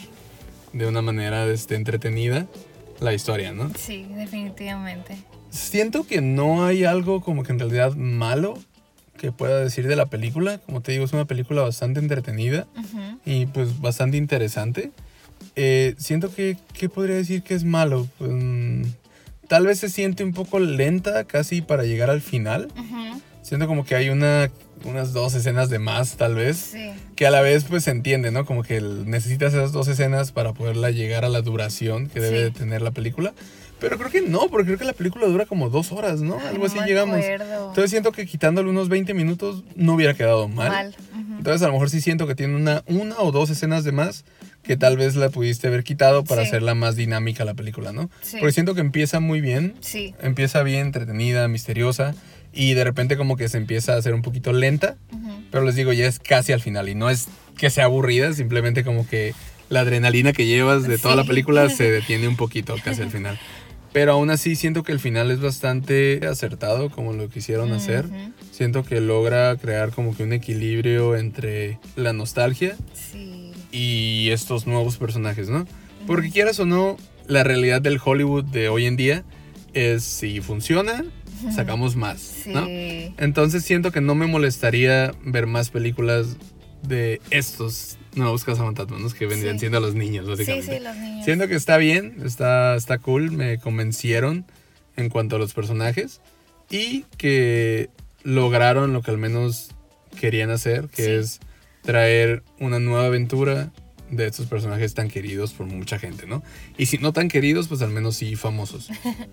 de 0.76 0.86
una 0.86 1.02
manera 1.02 1.46
este, 1.46 1.74
entretenida 1.74 2.46
la 3.00 3.14
historia, 3.14 3.52
¿no? 3.52 3.70
Sí, 3.76 4.06
definitivamente. 4.14 5.16
Siento 5.50 6.06
que 6.06 6.20
no 6.20 6.64
hay 6.64 6.84
algo 6.84 7.20
como 7.20 7.42
que 7.42 7.52
en 7.52 7.58
realidad 7.58 7.94
malo 7.94 8.58
que 9.16 9.32
pueda 9.32 9.60
decir 9.60 9.86
de 9.88 9.96
la 9.96 10.06
película. 10.06 10.58
Como 10.58 10.82
te 10.82 10.92
digo, 10.92 11.04
es 11.04 11.12
una 11.12 11.24
película 11.24 11.62
bastante 11.62 12.00
entretenida 12.00 12.66
y 13.24 13.46
pues 13.46 13.80
bastante 13.80 14.16
interesante. 14.16 14.90
Eh, 15.54 15.94
siento 15.98 16.34
que, 16.34 16.58
¿qué 16.74 16.88
podría 16.88 17.16
decir 17.16 17.42
que 17.42 17.54
es 17.54 17.64
malo? 17.64 18.06
Pues, 18.18 18.30
mm, 18.32 18.82
tal 19.48 19.66
vez 19.66 19.78
se 19.78 19.88
siente 19.88 20.24
un 20.24 20.32
poco 20.32 20.58
lenta 20.58 21.24
casi 21.24 21.62
para 21.62 21.84
llegar 21.84 22.10
al 22.10 22.20
final. 22.20 22.68
Siento 23.46 23.68
como 23.68 23.84
que 23.84 23.94
hay 23.94 24.08
una, 24.10 24.50
unas 24.82 25.12
dos 25.12 25.34
escenas 25.34 25.70
de 25.70 25.78
más 25.78 26.16
tal 26.16 26.34
vez. 26.34 26.56
Sí. 26.56 26.90
Que 27.14 27.28
a 27.28 27.30
la 27.30 27.42
vez 27.42 27.62
pues 27.62 27.84
se 27.84 27.92
entiende, 27.92 28.32
¿no? 28.32 28.44
Como 28.44 28.64
que 28.64 28.80
necesitas 28.80 29.54
esas 29.54 29.70
dos 29.70 29.86
escenas 29.86 30.32
para 30.32 30.52
poderla 30.52 30.90
llegar 30.90 31.24
a 31.24 31.28
la 31.28 31.42
duración 31.42 32.08
que 32.08 32.18
debe 32.18 32.38
Sí. 32.38 32.42
de 32.42 32.50
tener 32.50 32.82
la 32.82 32.90
película. 32.90 33.34
Pero 33.78 33.98
creo 33.98 34.10
que 34.10 34.22
no, 34.22 34.48
porque 34.48 34.66
creo 34.66 34.78
que 34.78 34.84
la 34.86 34.94
película 34.94 35.26
dura 35.26 35.44
como 35.44 35.68
dos 35.68 35.92
horas, 35.92 36.20
¿no? 36.22 36.38
Ay, 36.40 36.46
Algo 36.48 36.66
no 36.66 36.72
así 36.72 36.78
llegamos. 36.86 37.16
acuerdo. 37.18 37.68
Entonces 37.68 37.90
siento 37.90 38.10
que 38.12 38.24
quitándole 38.24 38.70
unos 38.70 38.88
20 38.88 39.12
minutos 39.12 39.64
no 39.74 39.94
hubiera 39.94 40.14
quedado 40.14 40.48
mal. 40.48 40.68
Mal. 40.70 40.96
Ujú. 41.12 41.36
Entonces 41.38 41.62
a 41.62 41.66
lo 41.66 41.72
mejor 41.74 41.90
sí 41.90 42.00
siento 42.00 42.26
que 42.26 42.34
tiene 42.34 42.56
una, 42.56 42.82
una 42.86 43.16
o 43.18 43.32
dos 43.32 43.50
escenas 43.50 43.84
de 43.84 43.92
más 43.92 44.24
que 44.62 44.76
tal 44.78 44.96
vez 44.96 45.14
la 45.14 45.28
pudiste 45.28 45.66
haber 45.68 45.84
quitado 45.84 46.24
para 46.24 46.42
Sí. 46.42 46.48
hacerla 46.48 46.74
más 46.74 46.96
dinámica 46.96 47.44
la 47.44 47.52
película, 47.54 47.92
¿no? 47.92 48.08
Sí. 48.22 48.38
Porque 48.40 48.52
siento 48.52 48.74
que 48.74 48.80
empieza 48.80 49.20
muy 49.20 49.40
bien, 49.42 49.74
Sí. 49.80 50.14
empieza 50.22 50.62
bien, 50.62 50.86
entretenida, 50.86 51.46
misteriosa 51.46 52.14
y 52.54 52.72
de 52.74 52.82
repente 52.82 53.18
como 53.18 53.36
que 53.36 53.48
se 53.50 53.58
empieza 53.58 53.92
a 53.92 53.98
hacer 53.98 54.14
un 54.14 54.22
poquito 54.22 54.52
lenta, 54.54 54.96
Ujú. 55.12 55.42
pero 55.50 55.64
les 55.64 55.74
digo, 55.76 55.92
ya 55.92 56.06
es 56.06 56.18
casi 56.18 56.52
al 56.52 56.62
final 56.62 56.88
y 56.88 56.94
no 56.94 57.10
es 57.10 57.28
que 57.58 57.68
sea 57.68 57.84
aburrida, 57.84 58.32
simplemente 58.32 58.82
como 58.84 59.06
que 59.06 59.34
la 59.68 59.80
adrenalina 59.80 60.32
que 60.32 60.46
llevas 60.46 60.84
de 60.84 60.96
toda 60.96 61.14
la 61.16 61.22
Sí. 61.22 61.28
película 61.28 61.68
se 61.70 61.90
detiene 61.90 62.26
un 62.26 62.36
poquito 62.36 62.74
casi 62.82 63.02
al 63.02 63.10
final. 63.10 63.38
Pero 63.96 64.12
aún 64.12 64.28
así 64.28 64.56
siento 64.56 64.82
que 64.82 64.92
el 64.92 65.00
final 65.00 65.30
es 65.30 65.40
bastante 65.40 66.20
acertado 66.26 66.90
como 66.90 67.14
lo 67.14 67.30
quisieron 67.30 67.72
hacer. 67.72 68.04
Siento 68.50 68.84
que 68.84 69.00
logra 69.00 69.56
crear 69.56 69.90
como 69.90 70.14
que 70.14 70.22
un 70.22 70.34
equilibrio 70.34 71.16
entre 71.16 71.78
la 71.96 72.12
nostalgia 72.12 72.76
Sí. 72.92 73.52
y 73.72 74.28
estos 74.32 74.66
nuevos 74.66 74.98
personajes, 74.98 75.48
¿no? 75.48 75.66
Porque 76.06 76.30
quieras 76.30 76.60
o 76.60 76.66
no, 76.66 76.98
la 77.26 77.42
realidad 77.42 77.80
del 77.80 77.98
Hollywood 78.04 78.44
de 78.44 78.68
hoy 78.68 78.84
en 78.84 78.96
día 78.96 79.24
es 79.72 80.04
si 80.04 80.42
funciona, 80.42 81.02
sacamos 81.54 81.96
más, 81.96 82.20
Sí. 82.20 82.50
¿no? 82.52 82.66
Entonces 82.68 83.64
siento 83.64 83.92
que 83.92 84.02
no 84.02 84.14
me 84.14 84.26
molestaría 84.26 85.12
ver 85.24 85.46
más 85.46 85.70
películas 85.70 86.36
de 86.82 87.22
estos 87.30 87.96
nuevos 88.16 88.44
cazafantasmas, 88.44 89.00
¿no? 89.00 89.08
que 89.10 89.26
vendrían 89.26 89.56
Sí. 89.56 89.60
siendo 89.60 89.80
los 89.80 89.94
niños, 89.94 90.24
Sí, 90.24 90.30
básicamente. 90.30 90.78
sí, 90.78 90.82
los 90.84 90.96
niños. 90.96 91.24
Siento 91.24 91.48
que 91.48 91.54
está 91.54 91.76
bien, 91.76 92.16
está, 92.24 92.74
está 92.76 92.98
cool, 92.98 93.30
me 93.30 93.58
convencieron 93.58 94.44
en 94.96 95.08
cuanto 95.10 95.36
a 95.36 95.38
los 95.38 95.52
personajes 95.54 96.20
y 96.70 97.02
que 97.18 97.90
lograron 98.22 98.92
lo 98.92 99.02
que 99.02 99.10
al 99.10 99.18
menos 99.18 99.70
querían 100.18 100.50
hacer, 100.50 100.88
que 100.88 101.04
Sí. 101.04 101.10
es 101.10 101.40
traer 101.82 102.42
una 102.58 102.78
nueva 102.80 103.06
aventura 103.06 103.70
de 104.10 104.26
estos 104.26 104.46
personajes 104.46 104.94
tan 104.94 105.08
queridos 105.08 105.52
por 105.52 105.66
mucha 105.66 105.98
gente, 105.98 106.26
¿no? 106.26 106.42
Y 106.78 106.86
si 106.86 106.98
no 106.98 107.12
tan 107.12 107.28
queridos, 107.28 107.68
pues 107.68 107.82
al 107.82 107.90
menos 107.90 108.16
sí 108.16 108.34
famosos. 108.36 108.88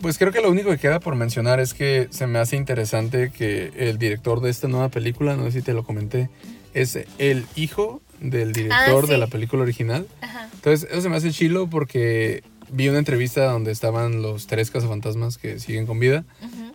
Pues 0.00 0.16
creo 0.16 0.30
que 0.30 0.40
lo 0.40 0.48
único 0.48 0.70
que 0.70 0.78
queda 0.78 1.00
por 1.00 1.16
mencionar 1.16 1.58
es 1.58 1.74
que 1.74 2.06
se 2.10 2.28
me 2.28 2.38
hace 2.38 2.54
interesante 2.54 3.32
que 3.36 3.72
el 3.76 3.98
director 3.98 4.40
de 4.40 4.48
esta 4.48 4.68
nueva 4.68 4.90
película, 4.90 5.34
no 5.34 5.42
sé 5.46 5.50
si 5.58 5.62
te 5.62 5.72
lo 5.72 5.82
comenté, 5.82 6.30
es 6.72 6.96
el 7.18 7.46
hijo 7.56 8.00
del 8.20 8.52
director 8.52 9.06
de 9.06 9.14
sí. 9.14 9.20
la 9.20 9.26
película 9.26 9.62
original. 9.62 10.06
Ajá. 10.20 10.48
Entonces, 10.54 10.88
eso 10.90 11.02
se 11.02 11.08
me 11.08 11.16
hace 11.16 11.30
chilo 11.30 11.68
porque 11.68 12.42
vi 12.70 12.88
una 12.88 12.98
entrevista 12.98 13.44
donde 13.46 13.70
estaban 13.72 14.22
los 14.22 14.46
tres 14.46 14.70
cazafantasmas 14.70 15.38
que 15.38 15.58
siguen 15.60 15.86
con 15.86 15.98
vida 15.98 16.24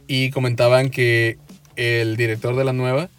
y 0.07 0.29
comentaban 0.31 0.89
que 0.89 1.37
el 1.75 2.17
director 2.17 2.55
de 2.55 2.63
la 2.63 2.73
nueva, 2.73 3.09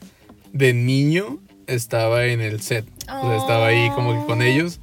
de 0.53 0.73
niño, 0.75 1.39
estaba 1.67 2.27
en 2.27 2.41
el 2.41 2.61
set. 2.61 2.85
O 3.09 3.29
sea, 3.29 3.37
estaba 3.37 3.67
ahí 3.69 3.91
como 3.95 4.19
que 4.21 4.27
con 4.27 4.41
Oh. 4.41 4.45
ellos. 4.45 4.81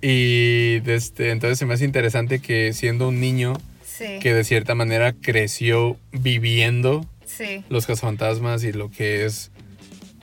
Y 0.00 0.80
este, 0.90 1.30
entonces 1.30 1.58
se 1.58 1.66
me 1.66 1.74
hace 1.74 1.84
interesante 1.84 2.40
que 2.40 2.72
siendo 2.72 3.08
un 3.08 3.20
niño 3.20 3.54
Sí. 3.86 4.18
que 4.20 4.34
de 4.34 4.42
cierta 4.42 4.74
manera 4.74 5.12
creció 5.12 5.96
viviendo 6.10 7.06
Sí. 7.24 7.64
los 7.68 7.86
cazafantasmas 7.86 8.64
y 8.64 8.72
lo 8.72 8.90
que 8.90 9.24
es 9.24 9.51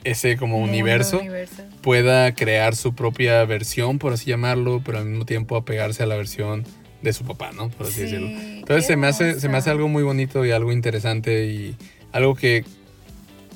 ese 0.04 0.36
como 0.36 0.58
universo, 0.58 1.18
universo. 1.20 1.62
pueda 1.82 2.34
crear 2.34 2.74
su 2.76 2.94
propia 2.94 3.44
versión, 3.44 3.98
por 3.98 4.12
así 4.12 4.26
llamarlo, 4.30 4.82
pero 4.84 4.98
al 4.98 5.04
mismo 5.06 5.24
tiempo 5.26 5.56
apegarse 5.56 6.02
a 6.02 6.06
la 6.06 6.16
versión 6.16 6.64
de 7.02 7.12
su 7.12 7.24
papá, 7.24 7.50
¿no? 7.52 7.68
Por 7.70 7.86
así 7.86 7.94
Sí, 7.96 8.00
decirlo. 8.02 8.28
Entonces 8.28 8.86
se 8.86 8.96
me, 8.96 9.06
hace, 9.06 9.40
se 9.40 9.48
me 9.48 9.56
hace 9.58 9.70
algo 9.70 9.88
muy 9.88 10.02
bonito 10.02 10.44
y 10.44 10.50
algo 10.50 10.72
interesante 10.72 11.46
y 11.46 11.76
algo 12.12 12.34
que 12.34 12.64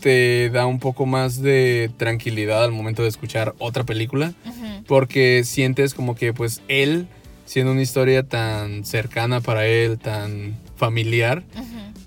te 0.00 0.50
da 0.50 0.66
un 0.66 0.78
poco 0.80 1.06
más 1.06 1.40
de 1.40 1.90
tranquilidad 1.96 2.62
al 2.64 2.72
momento 2.72 3.02
de 3.02 3.08
escuchar 3.08 3.54
otra 3.58 3.84
película, 3.84 4.34
porque 4.86 5.44
sientes 5.44 5.94
como 5.94 6.14
que 6.14 6.34
pues 6.34 6.60
él, 6.68 7.06
siendo 7.46 7.72
una 7.72 7.80
historia 7.82 8.22
tan 8.22 8.84
cercana 8.84 9.40
para 9.40 9.66
él, 9.66 9.98
tan 9.98 10.56
familiar, 10.76 11.42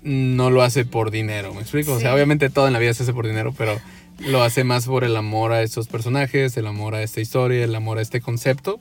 no 0.04 0.50
lo 0.50 0.62
hace 0.62 0.84
por 0.84 1.10
dinero, 1.10 1.52
¿me 1.54 1.60
explico? 1.60 1.92
O 1.94 2.00
sea, 2.00 2.14
obviamente 2.14 2.50
todo 2.50 2.68
en 2.68 2.72
la 2.72 2.78
vida 2.78 2.94
se 2.94 3.02
hace 3.02 3.12
por 3.12 3.26
dinero, 3.26 3.52
pero 3.58 3.80
lo 4.18 4.42
hace 4.42 4.64
más 4.64 4.86
por 4.86 5.04
el 5.04 5.16
amor 5.16 5.52
a 5.52 5.62
estos 5.62 5.88
personajes, 5.88 6.56
el 6.56 6.66
amor 6.66 6.94
a 6.94 7.02
esta 7.02 7.20
historia, 7.20 7.64
el 7.64 7.74
amor 7.74 7.98
a 7.98 8.02
este 8.02 8.20
concepto 8.20 8.80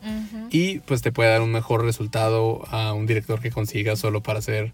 y 0.49 0.79
pues 0.79 1.01
te 1.01 1.11
puede 1.11 1.29
dar 1.29 1.41
un 1.41 1.51
mejor 1.51 1.83
resultado 1.83 2.65
a 2.71 2.93
un 2.93 3.05
director 3.05 3.39
que 3.39 3.51
consiga 3.51 3.95
solo 3.95 4.21
para 4.21 4.39
hacer 4.39 4.73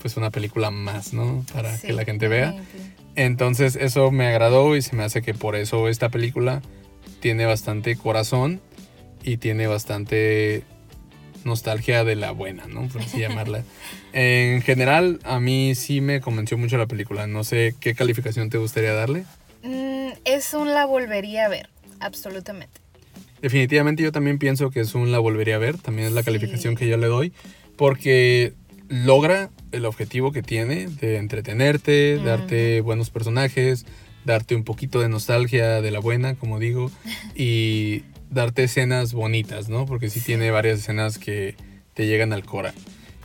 pues 0.00 0.16
una 0.16 0.30
película 0.30 0.70
más, 0.70 1.12
¿no? 1.12 1.44
Para 1.52 1.76
Sí, 1.76 1.88
que 1.88 1.92
la 1.92 2.04
gente 2.04 2.28
vea. 2.28 2.54
Entonces 3.14 3.76
eso 3.76 4.10
me 4.10 4.26
agradó 4.26 4.76
y 4.76 4.82
se 4.82 4.96
me 4.96 5.04
hace 5.04 5.22
que 5.22 5.34
por 5.34 5.54
eso 5.54 5.88
esta 5.88 6.08
película 6.08 6.62
tiene 7.20 7.44
bastante 7.46 7.94
corazón 7.96 8.60
y 9.22 9.36
tiene 9.36 9.66
bastante 9.66 10.64
nostalgia 11.44 12.04
de 12.04 12.16
la 12.16 12.30
buena, 12.32 12.66
¿no? 12.66 12.88
Por 12.88 13.02
así 13.02 13.20
llamarla. 13.20 13.62
En 14.14 14.60
general, 14.60 15.20
a 15.24 15.40
mí 15.40 15.74
sí 15.74 16.02
me 16.02 16.20
convenció 16.20 16.58
mucho 16.58 16.76
la 16.76 16.86
película. 16.86 17.26
No 17.26 17.44
sé 17.44 17.74
qué 17.80 17.94
calificación 17.94 18.50
te 18.50 18.58
gustaría 18.58 18.92
darle. 18.92 19.24
Mm, 19.62 20.12
es 20.24 20.54
un 20.54 20.72
la 20.74 20.86
volvería 20.86 21.46
a 21.46 21.48
ver, 21.48 21.68
absolutamente. 22.00 22.80
Definitivamente 23.40 24.02
yo 24.02 24.12
también 24.12 24.38
pienso 24.38 24.70
que 24.70 24.80
es 24.80 24.94
un 24.94 25.10
la 25.12 25.18
volvería 25.18 25.56
a 25.56 25.58
ver. 25.58 25.76
También 25.78 26.08
es 26.08 26.14
la 26.14 26.22
Sí. 26.22 26.26
calificación 26.26 26.76
que 26.76 26.86
yo 26.86 26.96
le 26.96 27.06
doy. 27.08 27.32
Porque 27.76 28.52
logra 28.88 29.50
el 29.72 29.84
objetivo 29.86 30.30
que 30.32 30.42
tiene 30.42 30.86
de 30.86 31.16
entretenerte, 31.16 32.18
darte 32.18 32.80
buenos 32.82 33.10
personajes, 33.10 33.86
darte 34.24 34.54
un 34.54 34.62
poquito 34.64 35.00
de 35.00 35.08
nostalgia 35.08 35.80
de 35.80 35.90
la 35.90 35.98
buena, 35.98 36.34
como 36.34 36.58
digo, 36.60 36.90
y 37.34 38.04
darte 38.30 38.64
escenas 38.64 39.12
bonitas, 39.12 39.68
¿no? 39.68 39.86
Porque 39.86 40.08
Sí. 40.10 40.20
tiene 40.20 40.50
varias 40.50 40.80
escenas 40.80 41.18
que 41.18 41.56
te 41.94 42.06
llegan 42.06 42.32
al 42.32 42.44
cora. 42.44 42.72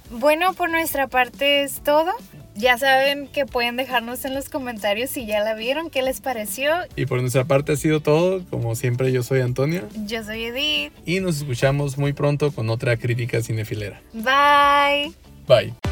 Bueno, 0.10 0.54
por 0.54 0.69
nuestra 0.69 1.08
parte 1.08 1.63
es 1.63 1.84
todo. 1.84 2.12
Ya 2.58 2.76
saben 2.80 3.28
que 3.28 3.46
pueden 3.46 3.78
dejarnos 3.78 4.26
en 4.26 4.34
los 4.34 4.50
comentarios 4.50 5.12
si 5.12 5.28
ya 5.28 5.41
la 5.41 5.54
vieron, 5.54 5.91
qué 5.91 6.02
les 6.02 6.22
pareció. 6.22 6.72
Y 6.96 7.06
por 7.06 7.22
nuestra 7.22 7.46
parte 7.46 7.74
ha 7.74 7.76
sido 7.76 8.00
todo. 8.00 8.43
Como 8.50 8.74
siempre, 8.74 9.12
yo 9.12 9.22
soy 9.22 9.41
Antonio. 9.41 9.88
Yo 10.08 10.24
soy 10.24 10.46
Edith. 10.46 10.91
Y 11.06 11.20
nos 11.20 11.38
escuchamos 11.38 12.00
muy 12.00 12.13
pronto 12.13 12.52
con 12.52 12.72
otra 12.72 12.98
crítica 12.98 13.43
cinefilera. 13.43 14.02
Bye. 14.13 15.13
Bye. 15.48 15.87